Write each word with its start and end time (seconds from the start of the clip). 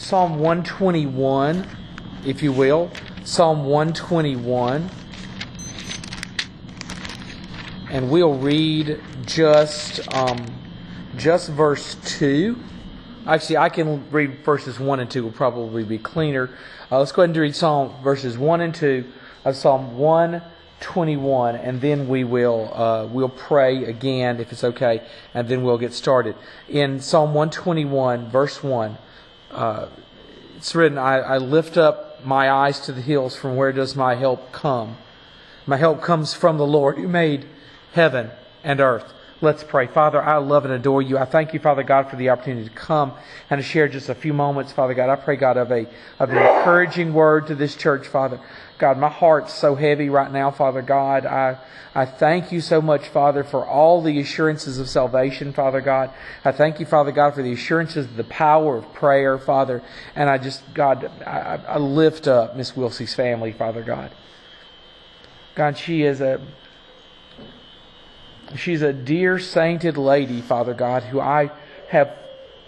Psalm 0.00 0.38
121, 0.38 1.68
if 2.24 2.42
you 2.42 2.52
will. 2.52 2.90
Psalm 3.22 3.66
121. 3.66 4.88
And 7.90 8.10
we'll 8.10 8.32
read 8.38 8.98
just 9.26 10.12
um, 10.14 10.46
just 11.18 11.50
verse 11.50 11.96
2. 12.18 12.56
Actually, 13.26 13.58
I 13.58 13.68
can 13.68 14.10
read 14.10 14.42
verses 14.42 14.80
1 14.80 15.00
and 15.00 15.10
2 15.10 15.22
will 15.22 15.32
probably 15.32 15.84
be 15.84 15.98
cleaner. 15.98 16.48
Uh, 16.90 16.98
let's 16.98 17.12
go 17.12 17.20
ahead 17.20 17.30
and 17.30 17.36
read 17.36 17.54
Psalm 17.54 17.92
verses 18.02 18.38
1 18.38 18.62
and 18.62 18.74
2 18.74 19.04
of 19.44 19.54
Psalm 19.54 19.98
121, 19.98 21.56
and 21.56 21.78
then 21.82 22.08
we 22.08 22.24
will 22.24 22.72
uh, 22.72 23.06
we'll 23.06 23.28
pray 23.28 23.84
again 23.84 24.40
if 24.40 24.50
it's 24.50 24.64
okay, 24.64 25.06
and 25.34 25.46
then 25.46 25.62
we'll 25.62 25.78
get 25.78 25.92
started. 25.92 26.36
In 26.70 27.00
Psalm 27.00 27.34
121, 27.34 28.30
verse 28.30 28.62
1, 28.62 28.96
uh, 29.52 29.88
it's 30.56 30.74
written, 30.74 30.98
I, 30.98 31.18
I 31.18 31.38
lift 31.38 31.76
up 31.76 32.24
my 32.24 32.50
eyes 32.50 32.80
to 32.80 32.92
the 32.92 33.00
hills, 33.00 33.36
from 33.36 33.56
where 33.56 33.72
does 33.72 33.96
my 33.96 34.14
help 34.14 34.52
come? 34.52 34.96
My 35.66 35.76
help 35.76 36.02
comes 36.02 36.34
from 36.34 36.58
the 36.58 36.66
Lord 36.66 36.96
who 36.96 37.08
made 37.08 37.46
heaven 37.92 38.30
and 38.62 38.80
earth. 38.80 39.12
Let's 39.42 39.64
pray. 39.64 39.86
Father, 39.86 40.22
I 40.22 40.36
love 40.36 40.66
and 40.66 40.74
adore 40.74 41.00
you. 41.00 41.16
I 41.16 41.24
thank 41.24 41.54
you, 41.54 41.60
Father 41.60 41.82
God, 41.82 42.10
for 42.10 42.16
the 42.16 42.28
opportunity 42.28 42.68
to 42.68 42.74
come 42.74 43.12
and 43.48 43.58
to 43.58 43.62
share 43.62 43.88
just 43.88 44.10
a 44.10 44.14
few 44.14 44.34
moments, 44.34 44.70
Father 44.70 44.92
God. 44.92 45.08
I 45.08 45.16
pray, 45.16 45.36
God, 45.36 45.56
of 45.56 45.72
a 45.72 45.86
of 46.18 46.28
an 46.28 46.36
encouraging 46.36 47.14
word 47.14 47.46
to 47.46 47.54
this 47.54 47.74
church, 47.74 48.06
Father. 48.06 48.38
God, 48.80 48.98
my 48.98 49.08
heart's 49.08 49.54
so 49.54 49.76
heavy 49.76 50.08
right 50.08 50.32
now, 50.32 50.50
Father 50.50 50.82
God. 50.82 51.24
I 51.24 51.58
I 51.94 52.06
thank 52.06 52.52
you 52.52 52.60
so 52.60 52.80
much, 52.80 53.08
Father, 53.08 53.42
for 53.42 53.66
all 53.66 54.00
the 54.00 54.20
assurances 54.20 54.78
of 54.78 54.88
salvation, 54.88 55.52
Father 55.52 55.80
God. 55.80 56.10
I 56.44 56.52
thank 56.52 56.78
you, 56.78 56.86
Father 56.86 57.10
God, 57.12 57.34
for 57.34 57.42
the 57.42 57.52
assurances 57.52 58.06
of 58.06 58.16
the 58.16 58.24
power 58.24 58.76
of 58.76 58.92
prayer, 58.94 59.38
Father. 59.38 59.82
And 60.14 60.30
I 60.30 60.38
just, 60.38 60.62
God, 60.72 61.10
I, 61.26 61.60
I 61.66 61.78
lift 61.78 62.28
up 62.28 62.56
Miss 62.56 62.76
Wilsey's 62.76 63.14
family, 63.14 63.52
Father 63.52 63.82
God. 63.82 64.12
God, 65.54 65.76
she 65.76 66.02
is 66.02 66.20
a 66.20 66.40
She's 68.56 68.82
a 68.82 68.92
dear, 68.92 69.38
sainted 69.38 69.96
lady, 69.96 70.40
Father 70.40 70.74
God, 70.74 71.04
who 71.04 71.20
I 71.20 71.50
have 71.88 72.16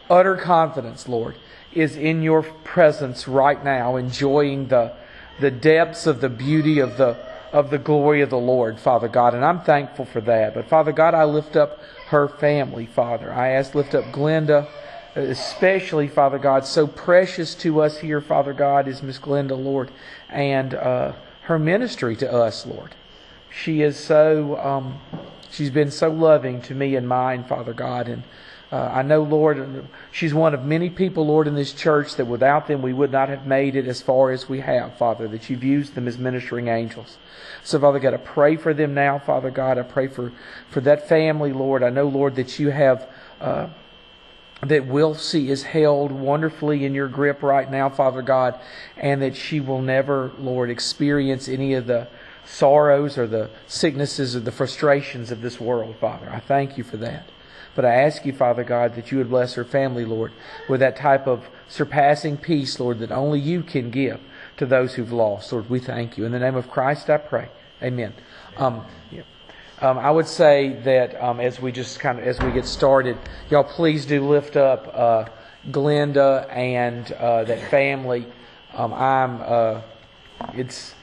utter 0.09 0.37
confidence, 0.37 1.09
Lord, 1.09 1.37
is 1.73 1.97
in 1.97 2.23
your 2.23 2.43
presence 2.43 3.27
right 3.27 3.63
now, 3.65 3.97
enjoying 3.97 4.69
the, 4.69 4.95
the 5.43 5.51
depths 5.51 6.07
of 6.07 6.23
the 6.23 6.31
beauty 6.31 6.79
of 6.79 6.97
the, 6.97 7.17
of 7.53 7.69
the 7.69 7.79
glory 7.79 8.23
of 8.23 8.31
the 8.31 8.39
Lord, 8.39 8.81
Father 8.81 9.09
God. 9.09 9.35
And 9.35 9.45
I'm 9.45 9.61
thankful 9.61 10.07
for 10.07 10.23
that. 10.23 10.55
But 10.55 10.69
Father 10.69 10.93
God, 10.93 11.15
I 11.15 11.25
lift 11.25 11.57
up 11.57 11.81
her 12.09 12.29
family, 12.29 12.87
Father. 12.87 13.31
I 13.31 13.49
ask, 13.51 13.75
lift 13.75 13.95
up 13.95 14.05
Glenda, 14.07 14.67
especially, 15.15 16.09
Father 16.09 16.39
God, 16.39 16.65
so 16.65 16.87
precious 16.87 17.55
to 17.57 17.83
us 17.83 17.99
here, 17.99 18.23
Father 18.23 18.55
God, 18.55 18.89
is 18.89 19.03
Miss 19.03 19.19
Glenda, 19.19 19.63
Lord, 19.63 19.91
and 20.31 20.73
uh, 20.73 21.13
her 21.43 21.59
ministry 21.59 22.17
to 22.17 22.33
us, 22.33 22.65
Lord. 22.65 22.95
She 23.51 23.83
is 23.83 23.99
so. 23.99 24.59
Um, 24.59 25.01
She's 25.53 25.69
been 25.69 25.91
so 25.91 26.09
loving 26.09 26.63
to 26.63 26.75
me 26.75 26.97
and 26.97 27.07
mine, 27.07 27.45
Father 27.45 27.75
God. 27.75 28.09
And 28.09 28.23
uh, 28.73 28.91
I 28.91 29.03
know, 29.03 29.23
Lord, 29.23 29.87
she's 30.13 30.33
one 30.33 30.55
of 30.55 30.65
many 30.65 30.89
people, 30.89 31.27
Lord, 31.27 31.47
in 31.47 31.55
this 31.55 31.75
church 31.75 32.17
that 32.17 32.25
without 32.25 32.69
them 32.69 32.81
we 32.81 32.95
would 32.95 33.13
not 33.13 33.29
have 33.29 33.47
made 33.47 33.77
it 33.77 33.87
as 33.87 34.01
far 34.01 34.31
as 34.31 34.49
we 34.49 34.61
have, 34.61 34.97
Father, 34.97 35.29
that 35.29 35.51
you've 35.51 35.63
used 35.63 35.95
them 35.95 36.09
as 36.09 36.17
ministering 36.17 36.69
angels. 36.69 37.19
So, 37.63 37.79
Father 37.79 37.99
God, 37.99 38.15
I 38.15 38.17
pray 38.17 38.57
for 38.57 38.73
them 38.73 38.95
now, 38.95 39.19
Father 39.19 39.51
God. 39.51 39.77
I 39.77 39.83
pray 39.83 40.09
for, 40.09 40.33
for 40.71 40.81
that 40.81 41.07
family, 41.07 41.53
Lord. 41.53 41.83
I 41.83 41.91
know, 41.91 42.09
Lord, 42.09 42.35
that 42.37 42.59
you 42.59 42.71
have. 42.71 43.07
Uh, 43.41 43.69
that 44.63 44.83
Wilsey 44.87 45.49
is 45.49 45.65
held 45.65 46.13
wonderfully 46.13 46.85
in 46.85 46.95
your 46.95 47.09
grip 47.09 47.43
right 47.43 47.69
now, 47.69 47.89
Father 47.89 48.23
God, 48.23 48.61
and 48.97 49.21
that 49.21 49.35
she 49.35 49.59
will 49.59 49.83
never, 49.83 50.31
Lord, 50.39 50.71
experience 50.71 51.49
any 51.49 51.75
of 51.75 51.89
the 51.89 52.07
sorrows 52.47 53.19
or 53.19 53.27
the 53.27 53.51
sicknesses 53.67 54.37
or 54.37 54.41
the 54.41 54.53
frustrations 54.53 55.33
of 55.33 55.41
this 55.41 55.61
world, 55.61 55.97
Father. 56.01 56.31
I 56.31 56.39
thank 56.39 56.79
you 56.79 56.85
for 56.85 56.97
that. 56.99 57.29
But 57.75 57.85
I 57.85 57.95
ask 57.95 58.27
you, 58.27 58.33
Father 58.33 58.65
God, 58.65 58.95
that 58.97 59.11
you 59.11 59.19
would 59.19 59.31
bless 59.31 59.55
her 59.55 59.65
family, 59.65 60.05
Lord, 60.05 60.33
with 60.69 60.81
that 60.81 60.97
type 60.97 61.27
of 61.27 61.49
surpassing 61.69 62.37
peace, 62.37 62.79
Lord, 62.79 62.99
that 62.99 63.11
only 63.11 63.41
you 63.41 63.63
can 63.63 63.91
give 63.91 64.21
to 64.59 64.67
those 64.67 64.95
who've 64.95 65.13
lost. 65.13 65.53
Lord, 65.53 65.71
we 65.71 65.81
thank 65.81 66.19
you. 66.19 66.25
In 66.27 66.33
the 66.33 66.39
name 66.39 66.55
of 66.55 66.71
Christ, 66.71 67.09
I 67.09 67.17
pray. 67.17 67.49
Amen. 67.83 68.13
Um, 68.57 68.85
yeah. 69.11 69.23
um, 69.81 69.99
I 69.99 70.11
would 70.11 70.27
say 70.27 70.75
that 70.85 71.21
um, 71.23 71.41
as 71.41 71.61
we 71.61 71.73
just 71.73 71.99
kind 71.99 72.19
of 72.19 72.27
as 72.27 72.39
we 72.41 72.53
get 72.53 72.67
started, 72.67 73.17
y'all 73.49 73.65
please 73.65 74.05
do 74.05 74.29
lift 74.29 74.57
up 74.57 74.91
uh, 74.93 75.25
Glenda 75.71 76.49
and 76.55 77.11
uh, 77.13 77.45
that 77.45 77.71
family. 77.71 78.27
Um, 78.75 78.93
I'm. 78.93 79.41
Uh, 79.41 79.81
it's 80.55 80.95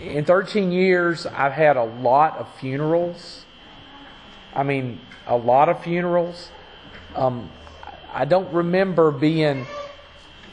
in 0.00 0.24
13 0.24 0.72
years, 0.72 1.26
I've 1.26 1.52
had 1.52 1.76
a 1.76 1.84
lot 1.84 2.36
of 2.38 2.52
funerals. 2.56 3.44
I 4.54 4.62
mean, 4.62 5.00
a 5.26 5.36
lot 5.36 5.68
of 5.68 5.82
funerals. 5.82 6.50
Um, 7.14 7.50
I 8.12 8.24
don't 8.24 8.52
remember 8.52 9.10
being 9.10 9.66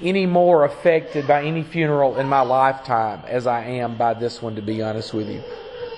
any 0.01 0.25
more 0.25 0.65
affected 0.65 1.27
by 1.27 1.43
any 1.43 1.63
funeral 1.63 2.17
in 2.17 2.27
my 2.27 2.41
lifetime 2.41 3.21
as 3.27 3.47
I 3.47 3.65
am 3.65 3.97
by 3.97 4.13
this 4.13 4.41
one, 4.41 4.55
to 4.55 4.61
be 4.61 4.81
honest 4.81 5.13
with 5.13 5.29
you. 5.29 5.41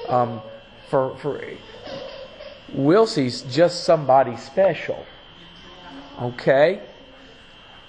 Um, 0.08 0.42
for, 0.90 1.16
for 1.18 1.42
Wilsey's 2.74 3.44
just 3.44 3.84
somebody 3.84 4.38
special. 4.38 5.06
Okay? 6.22 6.82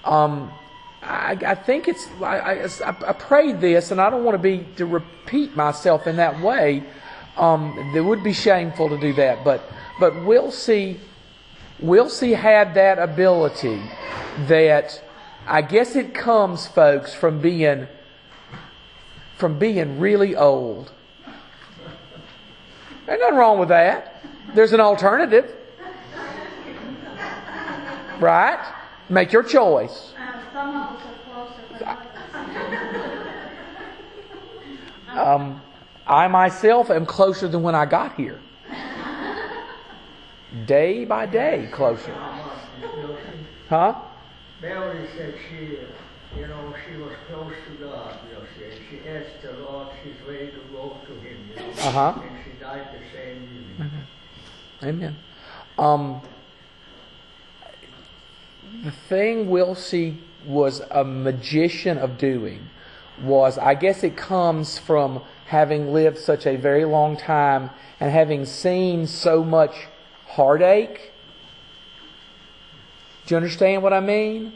Um, 0.05 0.51
I, 1.03 1.37
I 1.45 1.55
think 1.55 1.87
it's, 1.87 2.07
I, 2.21 2.63
I, 2.63 2.89
I 3.09 3.13
prayed 3.13 3.59
this, 3.59 3.91
and 3.91 3.99
I 3.99 4.09
don't 4.09 4.23
want 4.23 4.35
to 4.35 4.41
be, 4.41 4.65
to 4.77 4.85
repeat 4.85 5.55
myself 5.55 6.07
in 6.07 6.15
that 6.15 6.39
way. 6.39 6.83
Um, 7.37 7.91
it 7.95 8.01
would 8.01 8.23
be 8.23 8.33
shameful 8.33 8.89
to 8.89 8.97
do 8.97 9.13
that, 9.13 9.43
but, 9.43 9.63
but 9.99 10.23
we'll 10.23 10.51
see, 10.51 10.99
we'll 11.79 12.09
see 12.09 12.31
had 12.31 12.73
that 12.75 12.99
ability 12.99 13.81
that 14.47 15.03
I 15.47 15.61
guess 15.61 15.95
it 15.95 16.13
comes, 16.13 16.67
folks, 16.67 17.13
from 17.13 17.41
being, 17.41 17.87
from 19.37 19.59
being 19.59 19.99
really 19.99 20.35
old. 20.35 20.91
There's 23.05 23.19
nothing 23.19 23.35
wrong 23.35 23.59
with 23.59 23.69
that. 23.69 24.23
There's 24.55 24.71
an 24.71 24.79
alternative. 24.79 25.53
Right? 28.19 28.73
Make 29.09 29.33
your 29.33 29.43
choice. 29.43 30.12
Um, 35.13 35.61
I 36.07 36.27
myself 36.27 36.89
am 36.89 37.05
closer 37.05 37.47
than 37.47 37.61
when 37.61 37.75
I 37.75 37.85
got 37.85 38.15
here. 38.15 38.39
Day 40.65 41.05
by 41.05 41.27
day, 41.27 41.69
closer. 41.71 42.13
Huh? 43.69 43.95
Mary 44.61 45.07
said 45.15 45.35
she, 45.49 45.77
you 46.39 46.47
know, 46.47 46.73
she 46.85 46.97
was 46.97 47.13
close 47.27 47.53
to 47.67 47.73
God, 47.83 48.17
you 48.27 48.35
know, 48.35 48.41
she, 48.57 48.63
she 48.89 49.07
asked 49.07 49.41
the 49.43 49.53
Lord, 49.53 49.89
she's 50.03 50.19
ready 50.27 50.47
to 50.47 50.59
go 50.71 50.97
to 51.05 51.13
Him, 51.19 51.37
you 51.49 51.55
know. 51.55 51.69
Uh-huh. 51.69 52.21
And 52.21 52.39
she 52.43 52.51
died 52.59 52.87
the 52.93 53.17
same 53.17 53.43
evening. 53.43 53.75
Mm-hmm. 53.79 54.85
Amen. 54.85 55.15
Um, 55.77 56.21
the 58.83 58.91
thing 58.91 59.47
Wilsey 59.47 60.17
was 60.45 60.81
a 60.91 61.03
magician 61.03 61.97
of 61.97 62.17
doing 62.17 62.69
was, 63.21 63.57
I 63.57 63.75
guess 63.75 64.03
it 64.03 64.17
comes 64.17 64.77
from 64.77 65.21
having 65.45 65.93
lived 65.93 66.17
such 66.17 66.45
a 66.45 66.55
very 66.55 66.83
long 66.83 67.15
time 67.15 67.69
and 67.99 68.11
having 68.11 68.45
seen 68.45 69.07
so 69.07 69.43
much 69.43 69.87
heartache. 70.27 71.11
Do 73.25 73.33
you 73.33 73.37
understand 73.37 73.83
what 73.83 73.93
I 73.93 73.99
mean? 73.99 74.53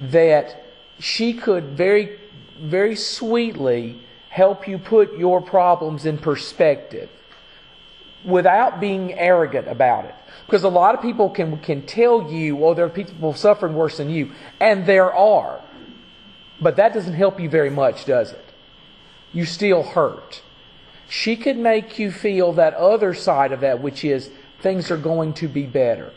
That 0.00 0.64
she 0.98 1.32
could 1.32 1.76
very, 1.76 2.18
very 2.60 2.96
sweetly 2.96 4.00
help 4.28 4.68
you 4.68 4.76
put 4.78 5.16
your 5.16 5.40
problems 5.40 6.04
in 6.04 6.18
perspective 6.18 7.08
without 8.26 8.80
being 8.80 9.14
arrogant 9.14 9.68
about 9.68 10.04
it. 10.04 10.14
Because 10.44 10.64
a 10.64 10.68
lot 10.68 10.94
of 10.94 11.02
people 11.02 11.30
can, 11.30 11.58
can 11.58 11.86
tell 11.86 12.30
you, 12.30 12.64
oh, 12.64 12.74
there 12.74 12.84
are 12.84 12.90
people 12.90 13.34
suffering 13.34 13.74
worse 13.74 13.96
than 13.96 14.10
you. 14.10 14.32
And 14.60 14.86
there 14.86 15.12
are. 15.12 15.60
But 16.60 16.76
that 16.76 16.92
doesn't 16.92 17.14
help 17.14 17.40
you 17.40 17.48
very 17.48 17.70
much, 17.70 18.04
does 18.04 18.32
it? 18.32 18.44
You 19.32 19.44
still 19.44 19.82
hurt. 19.82 20.42
She 21.08 21.36
could 21.36 21.56
make 21.56 21.98
you 21.98 22.10
feel 22.10 22.52
that 22.54 22.74
other 22.74 23.14
side 23.14 23.52
of 23.52 23.60
that, 23.60 23.80
which 23.80 24.04
is 24.04 24.30
things 24.60 24.90
are 24.90 24.96
going 24.96 25.34
to 25.34 25.48
be 25.48 25.64
better. 25.64 26.12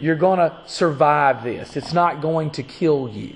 You're 0.00 0.16
going 0.16 0.38
to 0.38 0.54
survive 0.66 1.42
this. 1.42 1.76
It's 1.76 1.92
not 1.92 2.20
going 2.20 2.50
to 2.52 2.62
kill 2.62 3.08
you. 3.08 3.34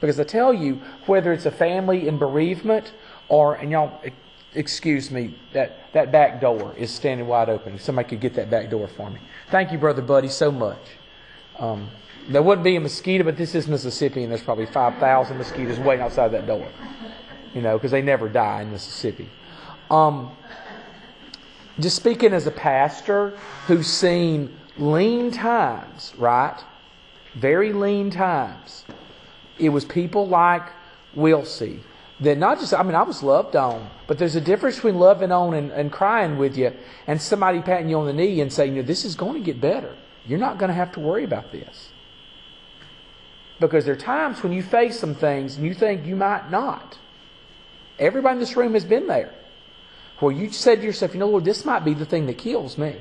Because 0.00 0.18
I 0.18 0.24
tell 0.24 0.54
you, 0.54 0.80
whether 1.06 1.32
it's 1.32 1.44
a 1.44 1.50
family 1.50 2.08
in 2.08 2.16
bereavement 2.16 2.92
or, 3.28 3.54
and 3.54 3.70
y'all, 3.70 4.00
excuse 4.54 5.10
me, 5.10 5.34
that, 5.52 5.92
that 5.92 6.10
back 6.10 6.40
door 6.40 6.74
is 6.76 6.90
standing 6.90 7.26
wide 7.26 7.48
open. 7.48 7.74
If 7.74 7.82
somebody 7.82 8.08
could 8.08 8.20
get 8.20 8.34
that 8.34 8.50
back 8.50 8.70
door 8.70 8.88
for 8.88 9.10
me. 9.10 9.20
Thank 9.50 9.72
you, 9.72 9.78
Brother 9.78 10.02
Buddy, 10.02 10.28
so 10.28 10.50
much. 10.50 10.80
Um, 11.58 11.90
there 12.28 12.42
wouldn't 12.42 12.64
be 12.64 12.76
a 12.76 12.80
mosquito, 12.80 13.24
but 13.24 13.36
this 13.36 13.54
is 13.54 13.66
Mississippi, 13.68 14.22
and 14.22 14.30
there's 14.30 14.42
probably 14.42 14.66
5,000 14.66 15.38
mosquitoes 15.38 15.78
waiting 15.78 16.04
outside 16.04 16.28
that 16.28 16.46
door. 16.46 16.66
You 17.54 17.62
know, 17.62 17.76
because 17.76 17.90
they 17.90 18.02
never 18.02 18.28
die 18.28 18.62
in 18.62 18.70
Mississippi. 18.70 19.28
Um, 19.90 20.30
just 21.80 21.96
speaking 21.96 22.32
as 22.32 22.46
a 22.46 22.52
pastor 22.52 23.36
who's 23.66 23.88
seen 23.88 24.56
lean 24.78 25.30
times, 25.30 26.12
right? 26.16 26.62
Very 27.34 27.72
lean 27.72 28.10
times. 28.10 28.84
It 29.58 29.70
was 29.70 29.84
people 29.84 30.28
like 30.28 30.62
Wilsey 31.16 31.80
that 32.20 32.36
not 32.36 32.60
just, 32.60 32.74
I 32.74 32.82
mean, 32.82 32.94
I 32.94 33.02
was 33.02 33.22
loved 33.22 33.56
on, 33.56 33.88
but 34.06 34.18
there's 34.18 34.36
a 34.36 34.40
difference 34.40 34.76
between 34.76 34.96
loving 34.96 35.32
on 35.32 35.54
and, 35.54 35.70
and 35.72 35.90
crying 35.90 36.36
with 36.36 36.56
you 36.56 36.72
and 37.06 37.20
somebody 37.20 37.60
patting 37.60 37.88
you 37.88 37.98
on 37.98 38.06
the 38.06 38.12
knee 38.12 38.40
and 38.40 38.52
saying, 38.52 38.76
you 38.76 38.82
know, 38.82 38.86
this 38.86 39.04
is 39.04 39.14
going 39.14 39.34
to 39.34 39.40
get 39.40 39.60
better. 39.60 39.96
You're 40.26 40.38
not 40.38 40.58
going 40.58 40.68
to 40.68 40.74
have 40.74 40.92
to 40.92 41.00
worry 41.00 41.24
about 41.24 41.50
this. 41.50 41.88
Because 43.58 43.84
there 43.84 43.94
are 43.94 43.98
times 43.98 44.42
when 44.42 44.52
you 44.52 44.62
face 44.62 44.98
some 44.98 45.14
things 45.14 45.56
and 45.56 45.66
you 45.66 45.74
think 45.74 46.06
you 46.06 46.16
might 46.16 46.50
not. 46.50 46.98
Everybody 47.98 48.34
in 48.34 48.40
this 48.40 48.56
room 48.56 48.74
has 48.74 48.84
been 48.84 49.06
there. 49.06 49.34
Where 50.18 50.32
you 50.32 50.50
said 50.50 50.80
to 50.80 50.84
yourself, 50.84 51.14
you 51.14 51.20
know, 51.20 51.28
Lord, 51.28 51.44
this 51.44 51.64
might 51.64 51.84
be 51.84 51.94
the 51.94 52.04
thing 52.04 52.26
that 52.26 52.36
kills 52.36 52.76
me. 52.76 52.96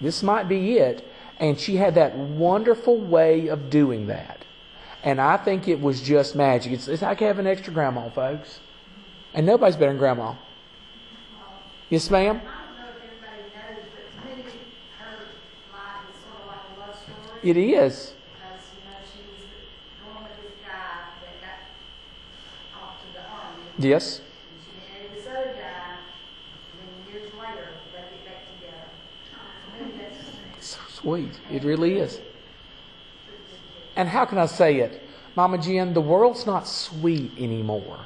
This 0.00 0.22
might 0.22 0.48
be 0.48 0.78
it. 0.78 1.06
And 1.38 1.58
she 1.58 1.76
had 1.76 1.94
that 1.94 2.16
wonderful 2.16 2.98
way 2.98 3.48
of 3.48 3.70
doing 3.70 4.08
that. 4.08 4.44
And 5.02 5.20
I 5.20 5.36
think 5.38 5.66
it 5.66 5.80
was 5.80 6.02
just 6.02 6.36
magic. 6.36 6.72
It's, 6.72 6.86
it's 6.88 7.02
like 7.02 7.20
having 7.20 7.46
an 7.46 7.52
extra 7.52 7.72
grandma, 7.72 8.10
folks. 8.10 8.60
And 9.32 9.46
nobody's 9.46 9.76
better 9.76 9.92
than 9.92 9.98
grandma. 9.98 10.34
Yes, 11.88 12.10
ma'am? 12.10 12.36
I 12.36 12.40
don't 12.40 12.76
know 12.76 12.84
if 12.88 12.96
everybody 13.02 13.42
knows, 13.54 13.84
but 13.94 14.04
to 14.12 14.36
me, 14.36 14.44
her 14.98 15.12
life 15.72 16.04
is 16.12 16.16
sort 16.22 16.40
of 16.42 16.46
like 16.48 16.64
a 16.76 16.80
love 16.80 16.96
story. 16.96 17.50
It 17.50 17.56
is. 17.56 18.12
Because, 18.34 18.60
you 18.76 18.84
know, 18.84 18.96
she 19.10 19.20
was 19.26 19.42
going 20.04 20.22
with 20.24 20.36
this 20.42 20.54
guy 20.66 21.08
that 21.22 21.34
got 21.40 22.82
off 22.82 23.00
to 23.00 23.08
the 23.14 23.24
army. 23.24 23.62
Yes. 23.78 24.20
And 24.20 24.26
she 24.62 24.70
married 24.92 25.16
this 25.16 25.26
other 25.26 25.54
guy, 25.56 25.96
and 25.96 26.84
then 26.84 27.12
years 27.12 27.32
later, 27.40 27.68
they 27.94 28.02
get 28.02 28.22
back 28.26 28.42
together. 28.54 28.86
To 29.78 29.84
me, 29.84 29.90
that's 29.98 30.20
It's 30.58 30.66
so 30.76 30.80
sweet. 30.88 31.40
It 31.50 31.64
really 31.64 31.98
is. 31.98 32.20
And 34.00 34.08
how 34.08 34.24
can 34.24 34.38
I 34.38 34.46
say 34.46 34.78
it? 34.78 35.02
Mama 35.36 35.58
Jen, 35.58 35.92
the 35.92 36.00
world's 36.00 36.46
not 36.46 36.66
sweet 36.66 37.32
anymore. 37.36 38.00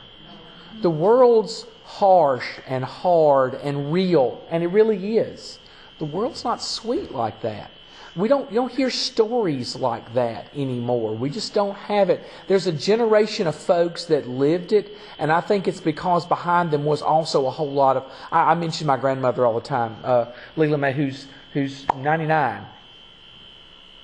The 0.83 0.91
world's 0.91 1.67
harsh 1.85 2.59
and 2.67 2.85
hard 2.85 3.55
and 3.55 3.93
real, 3.93 4.45
and 4.51 4.65
it 4.65 4.67
really 4.67 5.19
is. 5.19 5.61
The 6.01 6.05
world's 6.05 6.43
not 6.43 6.61
sweet 6.61 7.13
like 7.13 7.43
that. 7.43 7.71
We 8.17 8.27
don't, 8.27 8.51
you 8.51 8.57
don't 8.57 8.73
hear 8.73 8.91
stories 8.91 9.77
like 9.77 10.15
that 10.15 10.49
anymore. 10.57 11.15
We 11.15 11.31
just 11.31 11.55
don't 11.55 11.77
have 11.77 12.11
it. 12.11 12.25
There's 12.49 12.67
a 12.67 12.73
generation 12.73 13.47
of 13.47 13.55
folks 13.55 14.07
that 14.07 14.29
lived 14.29 14.73
it, 14.73 14.97
and 15.21 15.31
I 15.31 15.41
think 15.43 15.69
it's 15.69 15.81
because 15.81 16.27
behind 16.27 16.73
them 16.73 16.85
was 16.85 17.03
also 17.03 17.47
a 17.47 17.51
whole 17.53 17.71
lot 17.71 17.97
of. 17.97 18.13
I, 18.33 18.51
I 18.51 18.55
mention 18.57 18.89
my 18.89 18.97
grandmother 18.97 19.47
all 19.47 19.55
the 19.55 19.69
time, 19.69 19.97
uh, 20.03 20.33
Leela 20.57 20.77
May, 20.77 20.93
who's 20.93 21.29
who's 21.53 21.87
99, 21.95 22.67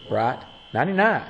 right? 0.09 0.41
99. 0.73 1.25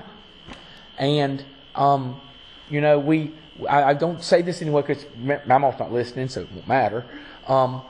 And, 1.01 1.43
um, 1.75 2.21
you 2.69 2.83
know, 2.83 2.99
we, 2.99 3.33
I, 3.69 3.85
I 3.85 3.95
don't 3.95 4.23
say 4.23 4.43
this 4.43 4.61
anyway 4.61 4.83
because 4.83 5.05
my 5.17 5.59
mom's 5.59 5.79
not 5.79 5.91
listening, 5.91 6.29
so 6.29 6.43
it 6.43 6.53
won't 6.53 6.69
matter. 6.69 7.05
Um, 7.49 7.83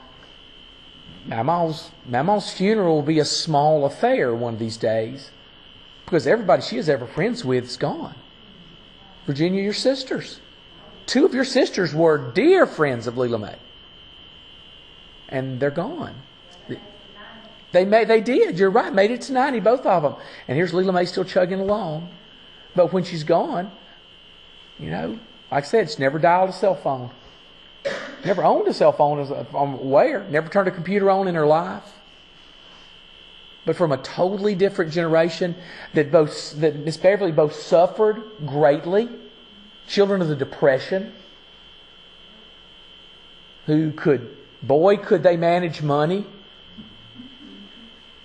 Mama's, 1.27 1.91
Mama's 2.07 2.51
funeral 2.51 2.95
will 2.95 3.03
be 3.03 3.19
a 3.19 3.25
small 3.25 3.85
affair 3.85 4.33
one 4.33 4.55
of 4.55 4.61
these 4.61 4.77
days 4.77 5.33
because 6.05 6.27
everybody 6.27 6.63
she 6.63 6.79
is 6.79 6.89
ever 6.89 7.07
friends 7.07 7.45
with 7.45 7.65
is 7.65 7.77
gone. 7.77 8.15
Virginia, 9.27 9.61
your 9.61 9.75
sisters. 9.75 10.41
Two 11.07 11.27
of 11.27 11.35
your 11.35 11.45
sisters 11.45 11.93
were 11.93 12.33
dear 12.33 12.65
friends 12.65 13.09
of 13.09 13.15
Leela 13.15 13.41
May. 13.41 13.57
And 15.29 15.59
they're 15.59 15.71
gone. 15.71 16.15
They 17.73 17.85
made, 17.85 18.09
they 18.09 18.21
did. 18.21 18.59
You're 18.59 18.71
right. 18.71 18.93
Made 18.93 19.11
it 19.11 19.23
to 19.23 19.33
90, 19.33 19.61
both 19.61 19.85
of 19.87 20.03
them. 20.03 20.15
And 20.49 20.57
here's 20.57 20.73
Leela 20.73 20.95
May 20.95 21.05
still 21.05 21.25
chugging 21.25 21.61
along. 21.61 22.09
But 22.81 22.95
when 22.95 23.05
she's 23.05 23.25
gone, 23.25 23.71
you 24.79 24.89
know, 24.89 25.19
like 25.51 25.65
I 25.65 25.67
said, 25.67 25.91
she 25.91 25.99
never 25.99 26.19
dialed 26.19 26.49
a 26.49 26.53
cell 26.55 26.75
phone. 26.75 27.11
Never 28.25 28.43
owned 28.43 28.67
a 28.69 28.73
cell 28.73 28.93
phone 28.93 29.21
as 29.21 29.31
I'm 29.31 29.75
aware. 29.75 30.27
Never 30.31 30.49
turned 30.49 30.67
a 30.67 30.71
computer 30.71 31.11
on 31.11 31.29
in 31.29 31.35
her 31.35 31.47
life. 31.47 31.85
But 33.67 33.77
from 33.77 33.93
a 33.93 33.99
totally 33.99 34.55
different 34.55 34.93
generation 34.93 35.57
that 35.93 36.11
both 36.11 36.59
that 36.61 36.77
Miss 36.77 36.97
Beverly 36.97 37.33
both 37.33 37.55
suffered 37.55 38.23
greatly, 38.47 39.11
children 39.87 40.23
of 40.23 40.29
the 40.29 40.37
Depression, 40.37 41.13
who 43.67 43.93
could 43.93 44.39
boy 44.63 44.97
could 44.97 45.23
they 45.23 45.37
manage 45.37 45.83
money. 45.83 46.25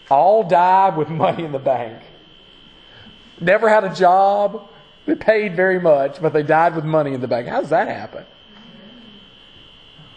All 0.09 0.45
died 0.45 0.95
with 0.95 1.09
money 1.25 1.43
in 1.43 1.51
the 1.51 1.59
bank. 1.59 2.01
Never 3.39 3.69
had 3.69 3.83
a 3.83 3.93
job. 3.93 4.69
They 5.05 5.15
paid 5.15 5.55
very 5.55 5.79
much, 5.79 6.21
but 6.21 6.33
they 6.33 6.43
died 6.43 6.75
with 6.75 6.85
money 6.85 7.13
in 7.13 7.21
the 7.21 7.27
bank. 7.27 7.47
How 7.47 7.61
does 7.61 7.69
that 7.69 7.87
happen? 7.87 8.25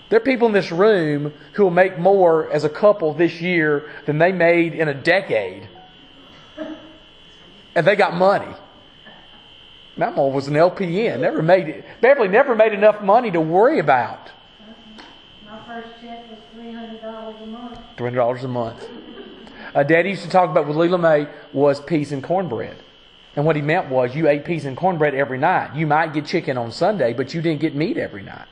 There 0.09 0.17
are 0.19 0.25
people 0.25 0.47
in 0.47 0.55
this 0.55 0.73
room 0.73 1.35
who 1.53 1.65
will 1.65 1.70
make 1.70 1.99
more 1.99 2.50
as 2.50 2.65
a 2.65 2.70
couple 2.70 3.12
this 3.12 3.41
year 3.41 3.91
than 4.06 4.19
they 4.19 4.32
made 4.32 4.73
in 4.73 4.88
a 4.88 4.94
decade. 4.94 5.69
And 7.75 7.87
they 7.87 7.94
got 7.94 8.15
money. 8.15 8.55
My 9.97 10.11
mom 10.11 10.32
was 10.32 10.49
an 10.49 10.55
LPN. 10.55 11.21
Never 11.21 11.43
made 11.43 11.69
it. 11.69 11.85
Beverly 12.00 12.29
never 12.29 12.55
made 12.55 12.73
enough 12.73 13.03
money 13.03 13.31
to 13.32 13.41
worry 13.41 13.81
about. 13.81 14.31
My 15.44 15.62
first 15.67 15.88
check 16.00 16.31
was 16.31 16.38
three 16.55 16.73
hundred 16.73 17.03
dollars 17.03 17.37
a 17.43 17.47
month. 17.47 17.79
Three 17.97 18.06
hundred 18.06 18.17
dollars 18.19 18.44
a 18.44 18.49
month. 18.49 18.88
Uh, 19.75 19.82
Daddy 19.82 20.11
used 20.11 20.23
to 20.23 20.31
talk 20.31 20.50
about 20.50 20.67
with 20.67 20.76
Leela 20.76 21.00
May 21.00 21.29
was 21.53 21.81
peas 21.81 22.12
and 22.12 22.23
cornbread. 22.23 22.76
And 23.38 23.46
what 23.46 23.55
he 23.55 23.62
meant 23.62 23.88
was 23.88 24.17
you 24.17 24.26
ate 24.26 24.44
peas 24.44 24.64
and 24.64 24.76
cornbread 24.76 25.14
every 25.14 25.38
night. 25.38 25.76
You 25.76 25.87
might 25.87 26.12
get 26.12 26.26
chicken 26.26 26.58
on 26.58 26.73
Sunday, 26.73 27.12
but 27.12 27.35
you 27.35 27.40
didn't 27.40 27.61
get 27.61 27.73
meat 27.73 27.96
every 27.96 28.25
night. 28.25 28.49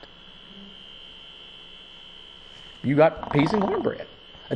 You 2.84 2.94
got 2.94 3.32
peas 3.32 3.52
and 3.52 3.60
cornbread. 3.60 4.06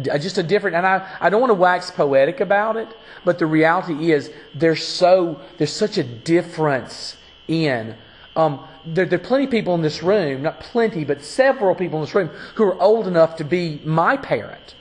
Just 0.01 0.39
a 0.39 0.45
different, 0.45 0.77
and 0.77 0.87
I, 0.87 1.17
I 1.21 1.31
don't 1.31 1.41
want 1.41 1.51
to 1.51 1.55
wax 1.55 1.91
poetic 1.91 2.39
about 2.39 2.77
it, 2.77 2.87
but 3.25 3.41
the 3.41 3.47
reality 3.47 4.13
is 4.13 4.31
there's 4.55 4.87
so 4.87 5.41
there's 5.59 5.73
such 5.73 5.99
a 5.99 6.05
difference 6.05 7.17
in. 7.49 7.97
Um, 8.37 8.65
there, 8.87 9.07
there 9.07 9.19
are 9.19 9.25
plenty 9.25 9.47
of 9.47 9.51
people 9.51 9.75
in 9.75 9.83
this 9.83 10.01
room, 10.01 10.43
not 10.43 10.61
plenty, 10.61 11.03
but 11.03 11.25
several 11.25 11.75
people 11.75 11.99
in 11.99 12.05
this 12.05 12.15
room 12.15 12.31
who 12.55 12.63
are 12.67 12.81
old 12.81 13.09
enough 13.09 13.35
to 13.39 13.45
be 13.45 13.81
my 13.85 14.17
parent. 14.17 14.77